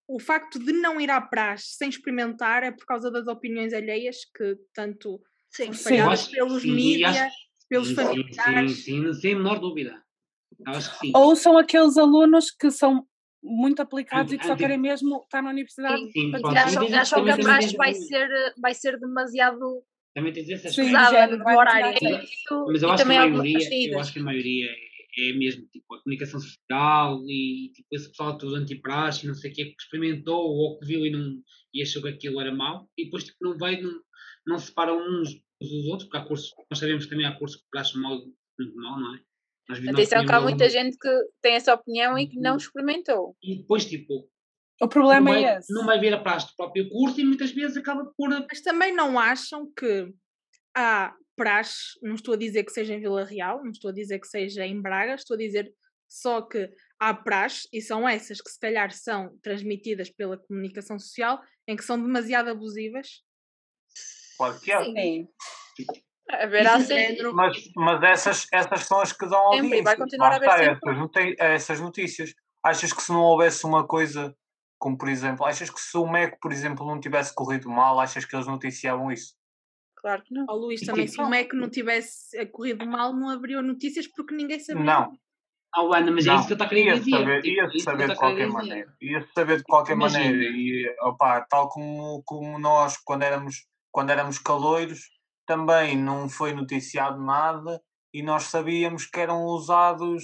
[0.09, 4.17] o facto de não ir à praxe sem experimentar é por causa das opiniões alheias
[4.37, 5.65] que tanto Sim.
[5.65, 5.73] são Sim.
[5.73, 7.37] espalhadas que pelos sim, mídias, acho-
[7.69, 8.85] pelos Sim, familiares.
[8.85, 10.03] Sim, sim, sem a menor dúvida.
[10.67, 11.13] Eu acho que sim.
[11.15, 13.07] Ou são aqueles alunos que são
[13.43, 16.01] muito aplicados e que só querem mesmo estar na universidade.
[16.05, 16.11] Sim.
[16.13, 18.29] Sim, para tirar- acham, acham que a praxe vai ser,
[18.61, 19.83] vai ser demasiado
[20.15, 20.77] Também tens Sim, aspecto.
[20.77, 21.99] pesada no horário.
[22.67, 25.67] Mas eu acho que também a maioria, eu acho que a maioria é, é mesmo
[25.67, 29.83] tipo a comunicação social e tipo esse pessoal todo antipraxe, não sei o que, que
[29.83, 31.35] experimentou ou que viu e, não,
[31.75, 33.93] e achou que aquilo era mau e depois tipo, não vai, não,
[34.47, 37.69] não separam uns dos outros, porque há cursos, nós sabemos que também há cursos que
[37.71, 38.19] praxe mal,
[38.59, 39.21] muito mal, não é?
[39.69, 41.09] Atenção que há muita gente que
[41.41, 43.37] tem essa opinião e que não experimentou.
[43.43, 44.29] E depois, tipo,
[44.81, 45.73] O problema não vai, é esse.
[45.73, 48.29] não vai ver a praxe do próprio curso e muitas vezes acaba por.
[48.29, 50.13] Mas também não acham que
[50.75, 54.19] há praxe, não estou a dizer que seja em Vila Real, não estou a dizer
[54.19, 55.73] que seja em Braga, estou a dizer
[56.09, 56.69] só que
[57.01, 61.85] há praxe, e são essas que se calhar são transmitidas pela comunicação social, em que
[61.85, 63.23] são demasiado abusivas.
[64.37, 64.85] Claro que é.
[64.85, 65.29] Sim.
[65.89, 66.12] A
[66.47, 69.61] ver, E há do sempre- Mas, mas essas, essas são as que dão Sempre, e
[69.61, 69.85] audiência.
[69.85, 70.73] vai continuar a haver está, sempre.
[70.91, 72.35] essas, noti- essas notícias.
[72.63, 74.35] Achas que se não houvesse uma coisa,
[74.79, 78.25] como por exemplo, achas que se o MEC, por exemplo, não tivesse corrido mal, achas
[78.25, 79.35] que eles noticiavam isso?
[79.97, 80.45] Claro que não.
[80.49, 83.63] ao Luís E também, tipo- se o MEC não tivesse eh, corrido mal, não abriu
[83.63, 84.83] notícias porque ninguém sabia.
[84.83, 85.13] Não.
[85.75, 87.11] Ah, Ana, mas é Não, isso que eu estou a querer ia dizer.
[87.13, 88.95] saber, tipo, ia eu saber de qualquer maneira.
[89.01, 90.25] Ia saber de qualquer Imagina.
[90.25, 90.53] maneira.
[90.55, 95.01] E, opá, tal como, como nós, quando éramos, quando éramos caloiros,
[95.47, 97.83] também não foi noticiado nada
[98.15, 100.23] e nós sabíamos que eram usados.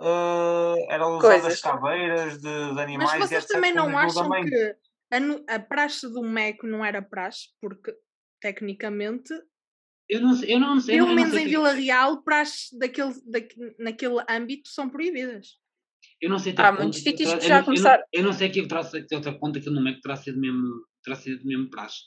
[0.00, 1.60] eh, eram usadas Coisas.
[1.60, 3.52] caveiras de, de Mas animais e vocês etc.
[3.56, 4.76] também não acham que
[5.10, 7.48] a, a praxe do MEC não era praxe?
[7.60, 7.92] Porque,
[8.40, 9.32] tecnicamente,
[10.08, 10.94] Eu não sei, eu não sei.
[10.94, 14.88] eu pelo não menos sei em que- Vila Real, praxes daquele, daque- naquele âmbito são
[14.88, 15.58] proibidas.
[16.20, 18.32] Eu não sei Há que muitos sítios que eu já eu não- começaram- Eu não
[18.32, 20.64] sei que terá sido até outra conta que no MEC terá sido mesmo,
[21.04, 21.98] terá sido mesmo praxe.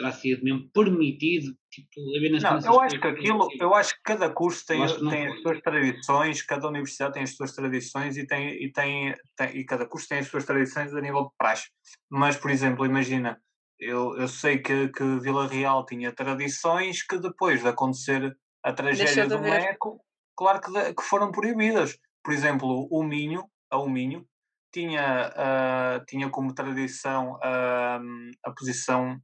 [0.00, 4.00] Terá sido mesmo permitido, tipo, haver nas Não, eu acho que aquilo, eu acho que
[4.02, 8.48] cada curso tem, tem as suas tradições, cada universidade tem as suas tradições e tem,
[8.64, 11.68] e tem, tem- e cada curso tem as suas tradições a nível de praxe.
[12.10, 13.38] Mas, por exemplo, imagina,
[13.78, 18.34] eu, eu sei que, que Vila Real tinha tradições que depois de acontecer
[18.64, 19.38] a tragédia do.
[19.42, 20.00] Meco,
[20.34, 21.98] claro que, de- que foram proibidas.
[22.24, 24.26] Por exemplo, o Minho, a o Minho,
[24.72, 28.00] tinha, ah, tinha como tradição ah,
[28.46, 29.18] a posição,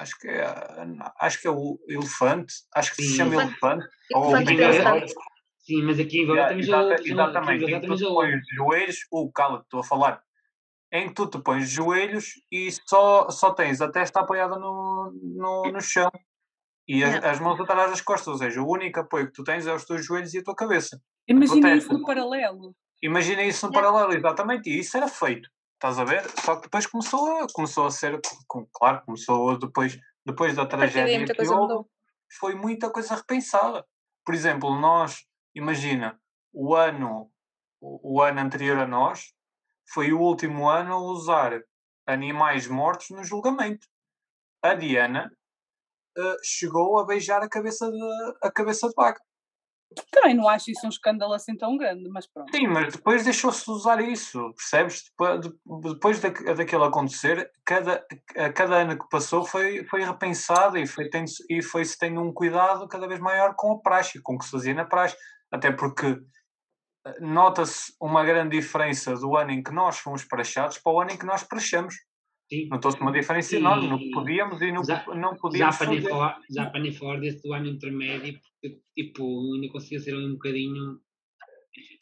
[0.00, 0.44] acho que é,
[1.20, 3.16] acho que é o elefante, acho que se Sim.
[3.16, 3.88] chama Elefante- elefante.
[4.14, 5.14] ou elefante dançante.
[5.58, 8.96] Sim, mas aqui em também já exata- já Exatamente, em que tu já pões joelhos,
[9.12, 10.22] o cala, estou a falar,
[10.90, 15.70] em que tu te pões joelhos e só, só tens a testa apoiada no, no,
[15.70, 16.10] no chão
[16.88, 19.66] e as, as mãos atrás das costas, ou seja, o único apoio que tu tens
[19.66, 21.00] é os teus joelhos e a tua cabeça.
[21.28, 22.74] Imagina isso no paralelo.
[23.02, 25.48] Imagina isso no paralelo, exatamente, e isso era feito,
[25.80, 26.22] estás a ver?
[26.44, 28.20] Só que depois começou a, começou a ser,
[28.72, 31.88] claro, começou depois, depois da tragédia que houve,
[32.38, 33.84] foi muita coisa repensada.
[34.24, 36.20] Por exemplo, nós, imagina,
[36.52, 37.32] o ano,
[37.80, 39.32] o, ano anterior a nós
[39.88, 41.62] foi o último ano a usar
[42.06, 43.86] animais mortos no julgamento.
[44.62, 45.32] A Diana
[46.16, 49.22] eh, chegou a beijar a cabeça de, a cabeça de vaca.
[50.12, 52.54] Também não acho isso um escândalo assim tão grande, mas pronto.
[52.54, 55.04] Sim, mas depois deixou-se de usar isso, percebes?
[55.10, 55.54] Depois, de-
[55.92, 58.04] depois da, daquilo acontecer, cada,
[58.36, 61.08] a cada ano que passou foi, foi repensado e foi,
[61.48, 64.52] e foi-se tendo um cuidado cada vez maior com a praxe, com o que se
[64.52, 65.16] fazia na praxe.
[65.50, 66.16] Até porque
[67.06, 71.10] eh, nota-se uma grande diferença do ano em que nós fomos praxados para o ano
[71.10, 71.94] em que nós praxamos.
[72.52, 72.66] Sim.
[72.68, 75.98] Notou-se uma diferença enorme no que podíamos e no Já- não Já podíamos para, nem
[75.98, 76.10] fazer.
[76.10, 80.32] falar, já para nem falar desse do ano intermédio, porque tipo, ainda conseguia ser um
[80.32, 80.98] bocadinho.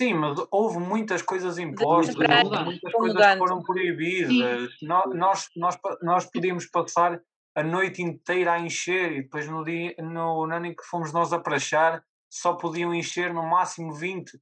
[0.00, 4.70] Sim, mas houve muitas coisas impostas, houve muitas coisas que foram proibidas.
[5.14, 7.20] Nós, nós, pa- nós podíamos passar
[7.54, 11.12] a noite inteira a encher e depois no, dia, no, no ano em que fomos
[11.12, 14.38] nós a praxar só podiam encher no máximo 20.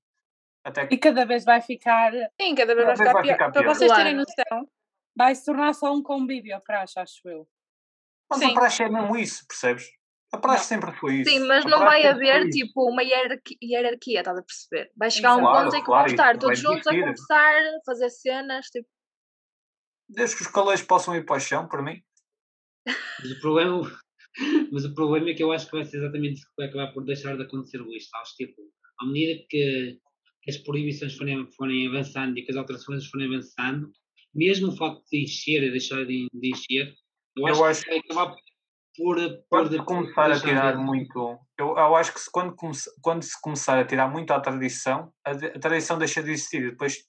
[0.64, 3.22] Até que E cada vez vai ficar, Sim, cada vez Cada vai vez ficar vai
[3.22, 3.32] pior.
[3.32, 3.74] ficar Para pior.
[3.74, 4.68] vocês terem noção,
[5.16, 7.48] vai se tornar só um convívio a praxe, acho eu.
[8.30, 8.50] mas Sim.
[8.50, 9.88] a praxe é mesmo isso, percebes?
[10.32, 11.30] A praxe sempre foi isso.
[11.30, 14.90] Sim, mas A não vai haver tipo uma hierarquia, hierarquia, estás a perceber?
[14.96, 17.62] Vai chegar a um Claro, ponto em que claro, vão estar todos juntos a conversar,
[17.86, 18.88] fazer cenas, tipo,
[20.08, 22.00] Desde que os calores possam ir para o chão, por mim.
[22.86, 23.82] Mas o problema,
[24.72, 26.92] mas o problema é que eu acho que vai ser exatamente isso que vai acabar
[26.92, 28.30] por deixar de acontecer hoje, sabes?
[28.32, 28.62] Tipo,
[29.00, 29.98] à medida que,
[30.42, 33.90] que as proibições forem, forem avançando e que as alterações forem avançando,
[34.36, 36.94] mesmo o facto de encher e deixar de, de encher,
[37.36, 38.36] eu acho, Eu acho que vai acabar
[38.96, 39.16] por.
[39.48, 41.38] por de- começar a tirar de- muito.
[41.58, 45.12] Eu, eu acho que se, quando, come- quando se começar a tirar muito à tradição,
[45.24, 47.04] a, a tradição deixa de existir e depois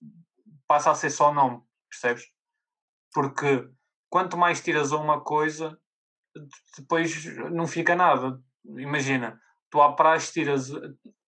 [0.67, 2.23] passa a ser só nome, percebes?
[3.13, 3.67] Porque
[4.09, 5.79] quanto mais tiras a uma coisa,
[6.35, 6.47] de-
[6.81, 8.41] depois não fica nada.
[8.65, 10.69] Imagina, tu à praxe tiras,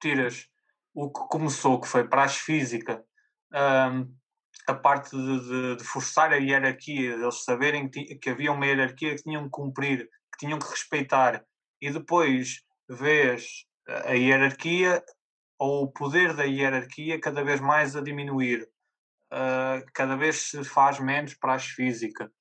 [0.02, 0.48] tiras
[0.94, 3.04] o que começou, que foi praxe física,
[3.54, 4.14] hum,
[4.70, 9.16] a parte de, de- de forçar a hierarquia, eles saberem que, que havia uma hierarquia
[9.16, 11.44] que tinham que cumprir, que tinham que respeitar,
[11.82, 15.04] e depois vês a a hierarquia
[15.58, 18.70] ou o poder da hierarquia cada vez mais a diminuir.
[19.32, 22.32] Uh, cada vez se faz menos praxe física,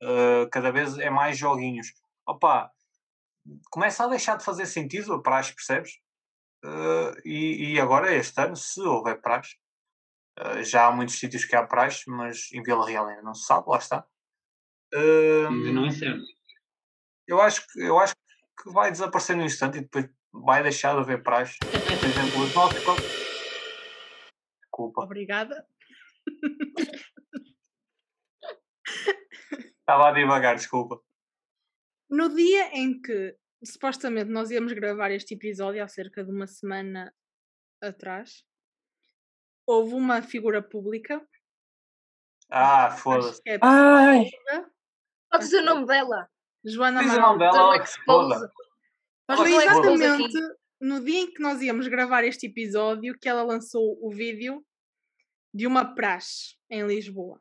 [0.00, 1.88] Uh, cada vez é mais joguinhos.
[2.24, 2.70] Opa,
[3.68, 5.90] começa a deixar de fazer sentido a praxe, percebes?
[6.64, 9.56] Uh, e, e agora, este ano, se houver praxe,
[10.40, 13.44] uh, já há muitos sítios que há praxe, mas em Vila Real ainda não se
[13.46, 14.06] sabe, lá está.
[14.94, 16.22] Ainda Um, não é certo.
[17.26, 18.14] eu acho que eu acho
[18.62, 21.58] que vai desaparecer no instante e depois vai deixar de haver praxe.
[21.60, 22.80] Por exemplo, os nossos
[24.62, 25.66] Desculpa, Obrigada.
[29.80, 31.00] estava a divagar, desculpa.
[32.10, 37.12] No dia em que supostamente nós íamos gravar este episódio, há cerca de uma semana
[37.82, 38.44] atrás,
[39.68, 41.20] houve uma figura pública,
[42.50, 43.42] Ah, foda-se.
[43.46, 44.30] é a Ai,
[45.30, 46.26] pode dizer o nome dela.
[46.64, 48.38] Joana Diz o nome dela, Então, ela.
[48.38, 48.42] Nós
[49.28, 50.38] Ela Foi exatamente
[50.80, 54.64] no dia em que nós íamos gravar este episódio que ela lançou o vídeo
[55.52, 57.40] de uma praxe em Lisboa.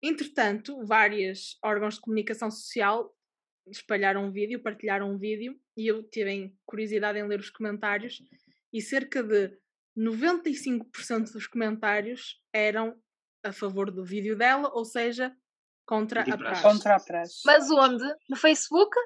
[0.00, 3.12] Entretanto, vários órgãos de comunicação social
[3.66, 8.22] espalharam um vídeo, partilharam um vídeo e eu tive curiosidade em ler os comentários
[8.72, 9.56] e cerca de
[9.96, 12.96] 95% dos comentários eram
[13.44, 15.34] a favor do vídeo dela, ou seja,
[15.86, 16.62] contra a praxe.
[16.62, 17.40] contra a praxe.
[17.44, 18.04] Mas onde?
[18.28, 18.96] No Facebook?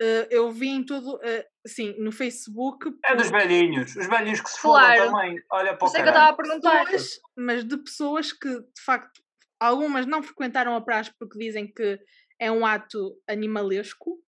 [0.00, 4.40] Eh, eu vi em todo, eh, sim, no Facebook, É dos por velhinhos, os velhinhos
[4.40, 5.10] que se Claro.
[5.12, 5.40] também.
[5.52, 6.84] Olha para Por o isso é que eu estava a perguntar.
[6.86, 9.20] pessoas, mas de pessoas que de facto
[9.60, 11.98] algumas não frequentaram a praxe porque dizem que
[12.40, 14.18] é um ato animalesco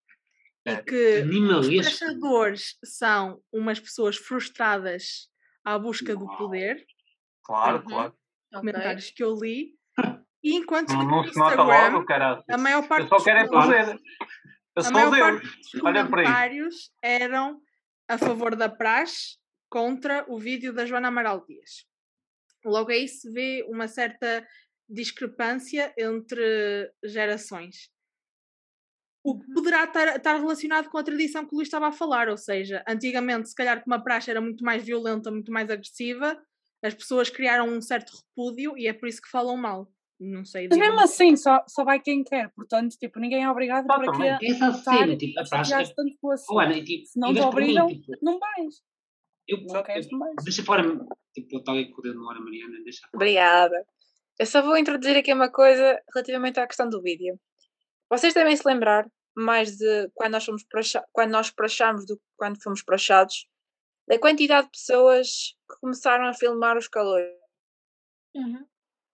[0.65, 0.73] É.
[0.75, 1.83] e que os Animalesco.
[1.99, 5.29] praxadores são umas pessoas frustradas
[5.67, 6.87] à busca do poder,
[7.45, 7.85] Claro, Uhum.
[7.85, 8.15] claro.
[8.55, 9.75] Comentários que eu li,
[10.43, 12.05] e enquanto Não, que não se nota logo,
[12.49, 14.03] a maior Eu parte só dos quero é comentários- poder.
[14.77, 15.43] Eu a sou maior Deus.
[15.43, 16.27] parte dos Olha para aí.
[16.27, 17.61] comentários eram
[18.09, 21.85] a favor da praxe contra o vídeo da Joana Amaral Dias.
[22.65, 24.47] Logo aí se vê uma certa
[24.89, 27.91] discrepância entre gerações.
[29.29, 32.29] O que poderá estar, estar relacionado com a tradição que o Luís estava a falar,
[32.29, 36.41] ou seja, antigamente, se calhar, como a praxe era muito mais violenta, muito mais agressiva,
[36.83, 39.91] as pessoas criaram um certo repúdio e é por isso que falam mal.
[40.21, 40.69] Não sei.
[40.71, 42.51] Mas mesmo assim, só, só vai quem quer.
[42.55, 44.39] Portanto, tipo, ninguém é obrigado por aqui a.
[44.43, 45.71] Essa estar cena, tipo, a praxe.
[45.71, 46.65] chatear-se tanto com a Oh, sua.
[46.65, 48.75] Ana, e, tipo, Se não te obrigam, tipo, não vais.
[49.49, 50.35] eu, Não queres, não vais.
[50.45, 50.83] deixa fora,
[51.35, 53.85] tipo, tal e com o dedo no ar, a Mariana, deixa Obrigada.
[54.39, 57.39] Eu só vou introduzir aqui uma coisa relativamente à questão do vídeo.
[58.11, 62.25] Vocês devem se lembrar mais de quando nós fomos praxa- quando nós prachamos do que
[62.37, 63.47] quando fomos praxados,
[64.09, 67.29] da quantidade de pessoas que começaram a filmar os calores.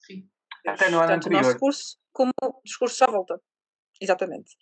[0.00, 0.28] Sim.
[0.66, 1.58] Até no ano tanto o nosso anterior.
[1.60, 3.40] curso como o discurso à volta.
[4.00, 4.56] Exatamente.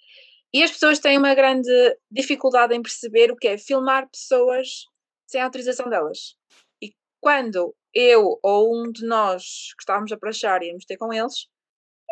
[0.52, 1.70] E as pessoas têm uma grande
[2.10, 4.84] dificuldade em perceber o que é filmar pessoas
[5.26, 6.36] sem autorização delas.
[6.82, 11.48] E quando eu ou um de nós que estávamos a prachar íamos ter com eles,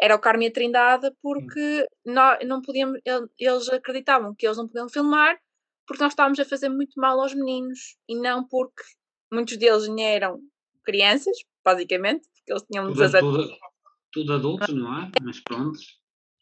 [0.03, 4.57] era o Carme e a Trindade, porque nós não podíamos, el- eles acreditavam que eles
[4.57, 5.39] não podiam filmar
[5.87, 8.83] porque nós estávamos a fazer muito mal aos meninos e não porque
[9.33, 10.39] muitos deles nem eram
[10.85, 13.57] crianças, basicamente, porque eles tinham Tudo, 17 tudo,
[14.13, 15.11] tudo adultos, não é?
[15.23, 15.79] Mas pronto.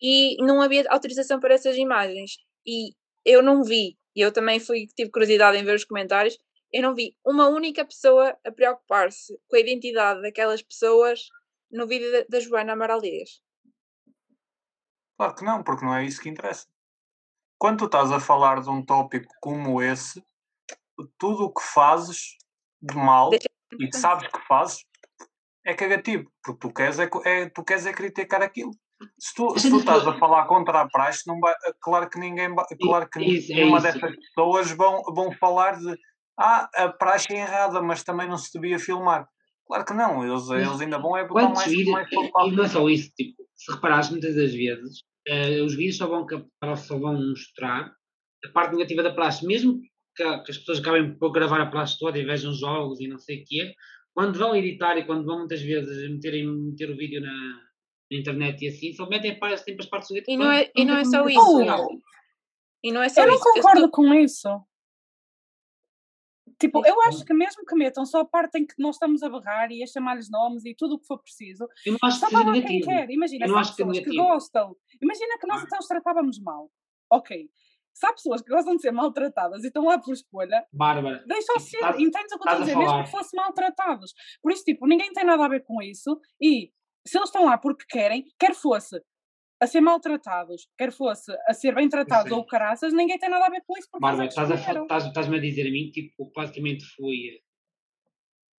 [0.03, 2.39] e não havia autorização para essas imagens.
[2.67, 2.93] E
[3.25, 6.37] eu não vi, e eu também fui, tive curiosidade em ver os comentários,
[6.73, 11.29] eu não vi uma única pessoa a preocupar-se com a identidade daquelas pessoas
[11.71, 13.41] no vídeo da, Joana Amaral Dias.
[15.17, 16.67] Claro que não, porque não é isso que interessa.
[17.59, 20.23] Quando tu estás a falar de um tópico como esse,
[21.19, 22.37] tudo o que fazes
[22.83, 24.85] de mal e que sabes que fazes
[25.65, 28.71] é cagativo, porque tu queres é, é- tu queres é criticar aquilo.
[29.19, 32.55] Se tu, se tu estás a falar contra a praxe, não vai, claro que ninguém,
[32.81, 33.87] claro que Isso, é nenhuma isso.
[33.87, 35.99] dessas pessoas vão, vão falar de
[36.39, 39.27] ah, a praxe é errada, mas também não se devia filmar.
[39.67, 42.69] Claro que não, eles, eles ainda vão é botar mais, vídeos, mais e não é
[42.69, 46.97] só isso, tipo, se reparares muitas das vezes, eh, os vídeos só vão, captar, só
[46.99, 47.93] vão mostrar
[48.45, 49.81] a parte negativa da praxe, mesmo
[50.15, 53.09] que, a- que as pessoas acabem por gravar a praxe toda e vejam jogos e
[53.09, 53.75] não sei o quê,
[54.15, 57.33] quando vão editar e quando vão muitas vezes meterem, meter o vídeo na,
[58.13, 60.97] na internet e assim, só metem para- sempre as partes E não é, e não
[60.97, 61.81] é só negativas.
[61.81, 61.89] isso.
[61.91, 62.01] Oh,
[62.85, 63.49] E não é só Eu não isso.
[63.49, 64.49] Eu concordo estou- com isso.
[66.59, 69.29] Tipo, eu acho que mesmo que metam só a parte em que nós estamos a
[69.29, 72.27] berrar e a chamar-lhes nomes e tudo o que for preciso, Eu não acho que
[72.27, 73.11] seja quem quer.
[73.11, 74.25] Imagina, Eu acho que pessoas que negativo.
[74.29, 74.77] gostam.
[75.03, 75.65] Imagina que nós Ah.
[75.67, 76.71] então os tratávamos mal.
[77.13, 77.49] Ok.
[77.93, 81.57] Se há pessoas que gostam de ser maltratadas e estão lá por escolha, Bárbara, deixa-o
[81.57, 81.77] Tipo, ser.
[81.77, 82.77] estás- Entendes o que eu estou a dizer?
[82.77, 84.15] Mesmo que fossem maltratados.
[84.43, 86.71] Por isso, tipo, ninguém tem nada a ver com isso e
[87.07, 89.01] se eles estão lá porque querem, quer fosse
[89.61, 93.51] a ser maltratados, quer fosse a ser bem tratados ou caraças, ninguém tem nada a
[93.51, 95.71] ver com isso porque Bárbara, eles é que estás a estás- estás-me a dizer a
[95.71, 97.15] mim, tipo, basicamente foi.
[97.17, 97.41] eh,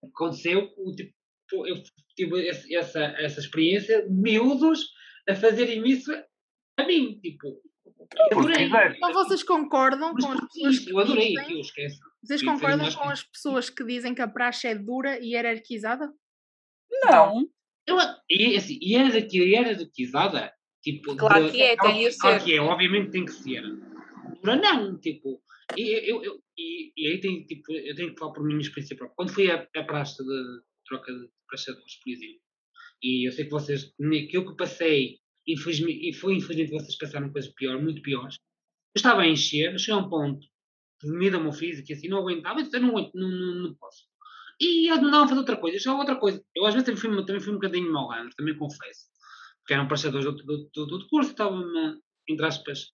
[0.04, 1.76] Aconteceu, o tipo, eu
[2.16, 4.82] tive essa, essa experiência, miúdos
[5.28, 6.12] a fazerem isso
[6.80, 7.48] a mim, tipo.
[8.32, 8.66] eu Adorei.
[8.96, 12.00] Então vocês concordam Mas com as pessoas que eu adorei dizem, aquilo, esquece.
[12.24, 16.12] vocês concordam com que- as pessoas que dizem que a praxe é dura e hierarquizada?
[17.06, 17.48] Não.
[17.86, 17.98] Eu,
[18.30, 18.96] e assim, e
[20.92, 21.16] tipo.
[21.16, 22.46] Claro de- que é, claro tem de que- Claro ser.
[22.46, 23.62] que é, obviamente tem que ser.
[24.42, 25.42] Dura não, tipo.
[25.76, 28.96] E, eu, eu- e, e aí tem, tipo, eu tenho que falar por minha experiência
[28.96, 29.16] própria.
[29.16, 32.42] Quando fui à, à praça de troca de prestadores, por exemplo,
[33.04, 37.54] e eu sei que vocês, naquilo que passei, infelizmente, e foi infelizmente vocês passaram coisas
[37.54, 38.36] piores, muito piores.
[38.96, 40.40] Eu estava a encher, cheguei a um ponto,
[41.04, 43.56] devido ao meu físico, e assim, não aguentava, eu disse, eu não aguento, não, não,
[43.64, 44.04] não posso.
[44.60, 46.44] E eles mandavam fazer outra coisa, eu chegava a outra coisa.
[46.56, 49.06] Eu às vezes também fui, também fui um bocadinho malandro, também confesso.
[49.68, 52.00] Porque eram prestadores do, do, do, do curso, estavam-me,
[52.30, 52.94] entre aspas,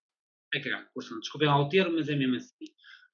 [0.51, 0.87] a cagar.
[0.91, 2.65] Curso, desculpem lá o termo, mas é mesmo assim.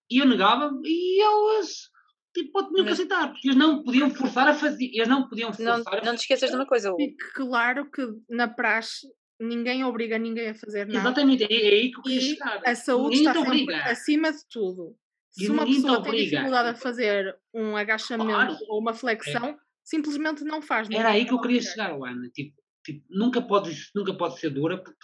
[0.10, 1.90] E eu negava e eles,
[2.34, 5.76] tipo, tinham que aceitar, porque eles não podiam forçar a fazer, eles não podiam Não,
[5.84, 7.04] forçar a não te esqueças de uma coisa, Hugo.
[7.36, 9.06] Claro que na praxe
[9.42, 10.98] ninguém obriga ninguém a fazer nada.
[10.98, 12.62] Exatamente, é, é aí que eu queria chegar.
[12.66, 14.96] a saúde Ninguém está sempre acima de tudo.
[15.38, 18.58] E Se uma pessoa tem dificuldade a fazer um agachamento Claro.
[18.70, 20.90] ou uma flexão, simplesmente não faz.
[20.90, 22.30] Era aí que eu queria chegar, Ana.
[22.34, 22.58] Tipo,
[22.94, 24.98] tipo, nunca, pode, nunca pode ser dura, porque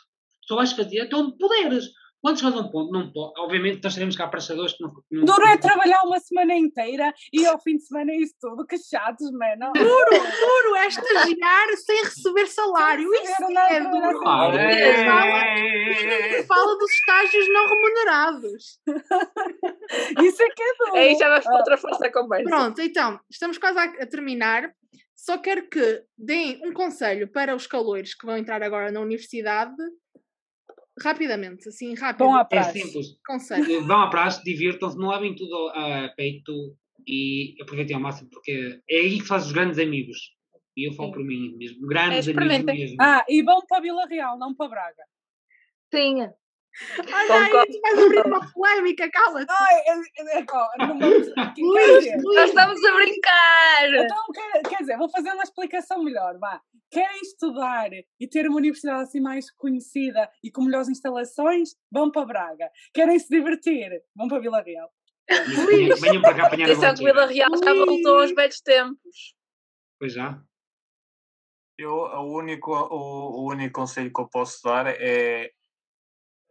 [0.47, 1.85] só vais fazer até onde puderes.
[2.21, 3.39] Quando chegas a um ponto, não pode.
[3.39, 4.91] Obviamente, nós teremos cá prestadores que não.
[5.11, 8.65] não Duro é trabalhar uma semana inteira e ao fim de semana é isso tudo.
[8.65, 9.71] Que chatos, mano.
[9.77, 13.07] Duro, duro é estagiar sem receber salário.
[13.11, 14.19] Sem Isso receber nada é duro.
[14.21, 14.57] Claro.
[14.57, 18.79] Ninguém fala- ninguém fala dos estágios não remunerados.
[20.23, 20.95] Isso é que é duro.
[20.95, 22.49] Aí já vai para Ah, outra força da conversa.
[22.49, 24.71] Pronto, então, estamos quase a, a terminar.
[25.25, 29.73] Só quero que deem um conselho para os caloiros que vão entrar agora na universidade,
[31.01, 32.25] rapidamente, assim, rápido.
[32.27, 32.79] Vão à É praxe.
[32.79, 33.07] simples.
[33.25, 33.87] Conselho.
[33.87, 38.97] Vão à praxe, divirtam-se, não levem tudo a peito e aproveitem ao máximo, porque é
[38.97, 40.15] aí que faz os grandes amigos.
[40.77, 41.13] E eu falo Sim.
[41.15, 41.87] por mim mesmo.
[41.87, 42.97] Grandes É, amigos mesmo.
[43.01, 45.03] Ah, e vão para Vila Real, não para Braga.
[45.91, 46.29] Sim.
[47.07, 47.71] Olha aí, Concordo.
[47.71, 49.51] tu vais abrir uma polémica, cala-te.
[49.51, 50.45] É, é, é,
[50.87, 53.93] Luís, Nós Luís, estamos a brincar!
[53.93, 56.61] Então, quer, quer dizer, vou fazer uma explicação melhor, vá.
[56.91, 61.75] Querem estudar e ter uma universidade assim mais conhecida e com melhores instalações?
[61.91, 62.69] Vão para Braga.
[62.93, 64.01] Querem se divertir?
[64.15, 64.91] Vão para Vila Real.
[65.67, 69.35] Venham, venham para cá apanhar a Atenção que Vila Real já voltou aos velhos tempos.
[69.97, 70.41] Pois já.
[71.77, 75.51] Eu, o, único, o, o único conselho que eu posso dar é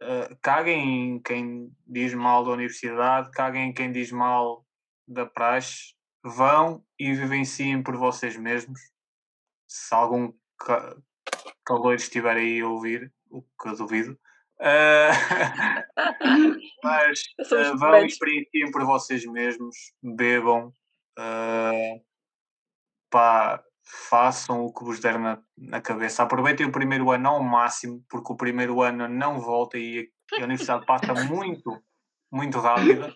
[0.07, 4.65] eh, caguem em quem diz mal da universidade, caguem em quem diz mal
[5.07, 8.79] da praxe, vão e vivenciem por vocês mesmos.
[9.67, 10.95] Se algum ca
[11.65, 14.19] caloiro estiver aí a ouvir, o que eu duvido.
[14.59, 15.09] eh,
[16.83, 20.71] mas eh, vão e experienciem por vocês mesmos, bebam,
[21.17, 22.01] eh,
[23.09, 26.23] pá, façam o que vos der na, na cabeça.
[26.23, 30.43] Aproveitem o primeiro ano ao máximo, porque o primeiro ano não volta e a, a
[30.45, 31.81] universidade passa muito,
[32.31, 33.15] muito rápida.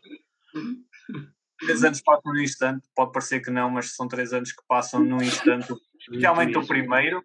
[1.60, 5.00] Três anos passam num instante, pode parecer que não, mas são três anos que passam
[5.02, 7.24] num instante, especialmente o primeiro.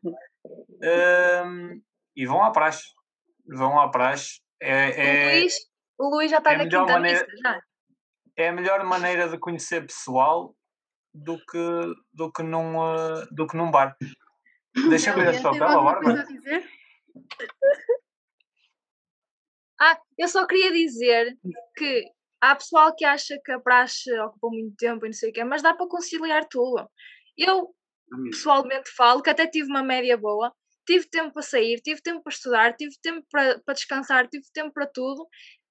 [0.82, 1.80] Ahm,
[2.16, 2.82] e vão à praxe.
[3.46, 4.40] Vão à praxe.
[4.60, 5.54] O É, é, Luís,
[5.98, 7.60] o Luís já está é na quinta maneira- missa, já.
[8.36, 10.54] é a melhor maneira de conhecer pessoal
[11.14, 13.96] do que, do que, num, ah, do que num bar.
[14.88, 16.14] Deixa-me ver a Célia, sua tem tela, alguma Bárbara.
[16.16, 16.70] coisa a dizer?
[19.80, 21.36] Ah, eu só queria dizer
[21.76, 22.04] que
[22.40, 25.44] há pessoal que acha que a praxe ocupa muito tempo e não sei o quê,
[25.44, 26.88] mas dá para conciliar tudo.
[27.36, 27.74] Eu,
[28.30, 30.52] pessoalmente, falo que até tive uma média boa
[30.86, 34.72] tive tempo para sair, tive tempo para estudar, tive tempo para, para descansar, tive tempo
[34.72, 35.26] para tudo,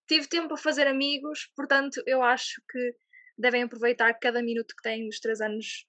[0.08, 2.96] tive tempo para fazer amigos, portanto, eu acho que
[3.38, 5.86] devem aproveitar cada minuto que têm dos três anos,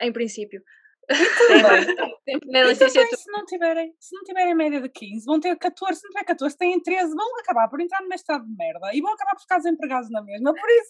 [0.00, 0.62] em princípio.
[1.10, 1.10] Tempo
[2.46, 3.16] na E também, licenciatura.
[3.16, 6.24] se não tiverem, se não tiverem média de 15, vão ter 14, se não tiver
[6.24, 9.40] 14, têm 13, vão acabar por entrar numa estado de merda e vão acabar por
[9.40, 10.54] ficar desempregados na mesma.
[10.54, 10.88] Por isso,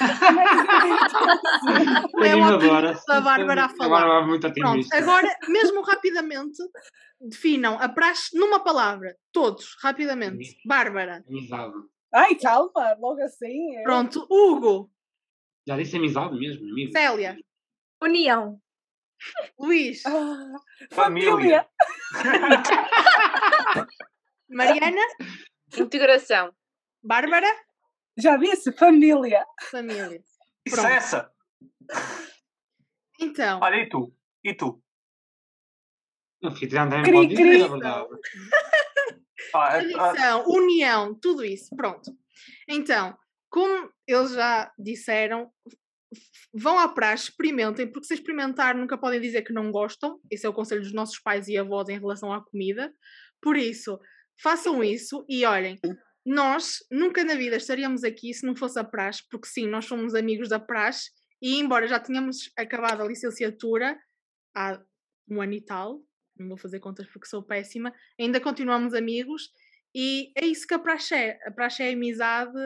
[2.24, 2.96] É o agora.
[3.08, 4.02] da Bárbara a falar.
[4.04, 6.62] Agora muito Pronto, agora, mesmo rapidamente,
[7.20, 9.16] definam a praxe numa palavra.
[9.32, 10.56] Todos, rapidamente.
[10.64, 11.24] Bárbara.
[11.28, 11.74] Amizade.
[12.14, 13.76] ai, calma, logo assim.
[13.78, 14.24] eu- Pronto.
[14.30, 14.92] Hugo.
[15.66, 16.92] Já disse amizade mesmo, amigo.
[16.92, 17.36] Célia.
[18.02, 18.60] União.
[19.58, 20.02] Luís.
[20.06, 20.52] Ah,
[20.92, 21.68] Família.
[24.48, 25.00] Mariana.
[25.76, 26.52] Integração.
[27.02, 27.46] Bárbara.
[28.18, 29.44] Já disse, família.
[29.70, 30.22] Família.
[30.66, 31.30] Isso é essa.
[33.20, 34.14] Então, Olha, e tu?
[34.42, 34.82] E tu?
[36.42, 37.68] Anfitrião também Cri, cri.
[37.68, 38.08] verdade.
[39.54, 41.74] Ah, é- ah, tradição, união, tudo isso.
[41.74, 42.12] Pronto.
[42.68, 43.16] Então,
[43.50, 45.50] como eles já disseram,
[46.54, 50.20] vão à praxe, experimentem, porque se experimentar nunca podem dizer que não gostam.
[50.30, 52.92] Esse é o conselho dos nossos pais e avós em relação à comida.
[53.42, 53.98] Por isso,
[54.40, 55.78] façam isso e olhem.
[56.24, 60.14] Nós nunca na vida estaríamos aqui se não fosse a praxe, porque sim, nós somos
[60.14, 61.10] amigos da praxe
[61.42, 63.98] e embora já tenhamos acabado a licenciatura
[64.54, 64.80] há
[65.28, 66.02] um ano e tal,
[66.36, 69.50] não vou fazer contas porque sou péssima, ainda continuamos amigos
[69.94, 71.38] e é isso que a praxe é.
[71.46, 72.58] A praxe é amizade,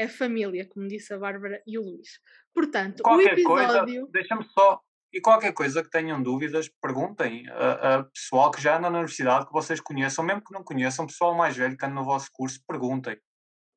[0.00, 2.08] é família, como disse a Bárbara e o Luís.
[2.54, 4.08] Portanto, o qualquer coisa, episódio.
[4.10, 4.80] deixa-me só.
[5.12, 9.46] E qualquer coisa que tenham dúvidas, perguntem a, a pessoal que já anda na universidade,
[9.46, 12.60] que vocês conheçam, mesmo que não conheçam, pessoal mais velho que anda no vosso curso,
[12.66, 13.18] perguntem.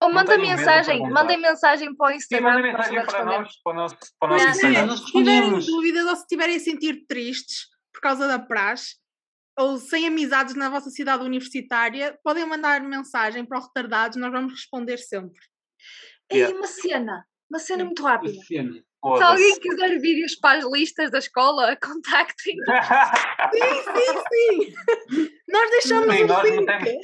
[0.02, 2.54] Ou Não mandem mensagem, mandem mensagem para o Sim, Instagram.
[2.54, 4.98] mandem que nós mensagem para nós, para o nosso, para o nosso Instagram.
[4.98, 8.96] se tiverem dúvidas ou se estiverem a sentir tristes por causa da praxe
[9.58, 14.54] ou sem amizades na vossa cidade universitária, podem mandar mensagem para o Retardados, nós vamos
[14.54, 15.40] responder sempre.
[16.36, 16.56] Yeah.
[16.58, 18.34] uma cena, uma cena muito rápida.
[18.34, 18.74] Luciano.
[19.18, 22.56] Se alguém quiser vídeos para as listas da escola, contactem.
[23.54, 24.74] Sim, sim,
[25.20, 25.30] sim!
[25.50, 26.66] Nós deixamos Sim, o nós link.
[26.66, 27.02] metemos-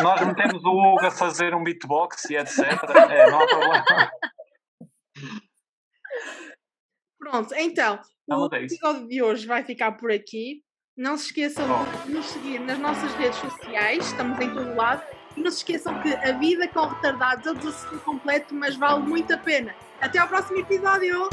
[0.00, 2.58] Nós metemos o Hugo a fazer um beatbox e etc.
[3.10, 4.10] É, não há problema.
[7.18, 8.74] Pronto, então, Não, o é isso.
[8.74, 10.62] episódio de hoje vai ficar por aqui.
[10.96, 12.06] Não se esqueçam Oh.
[12.06, 15.02] de nos seguir nas nossas redes sociais, estamos em todo lado.
[15.36, 19.32] Não se esqueçam que a vida com retardados é um desafio completo, mas vale muito
[19.32, 19.74] a pena.
[20.00, 21.28] Até ao próximo episódio!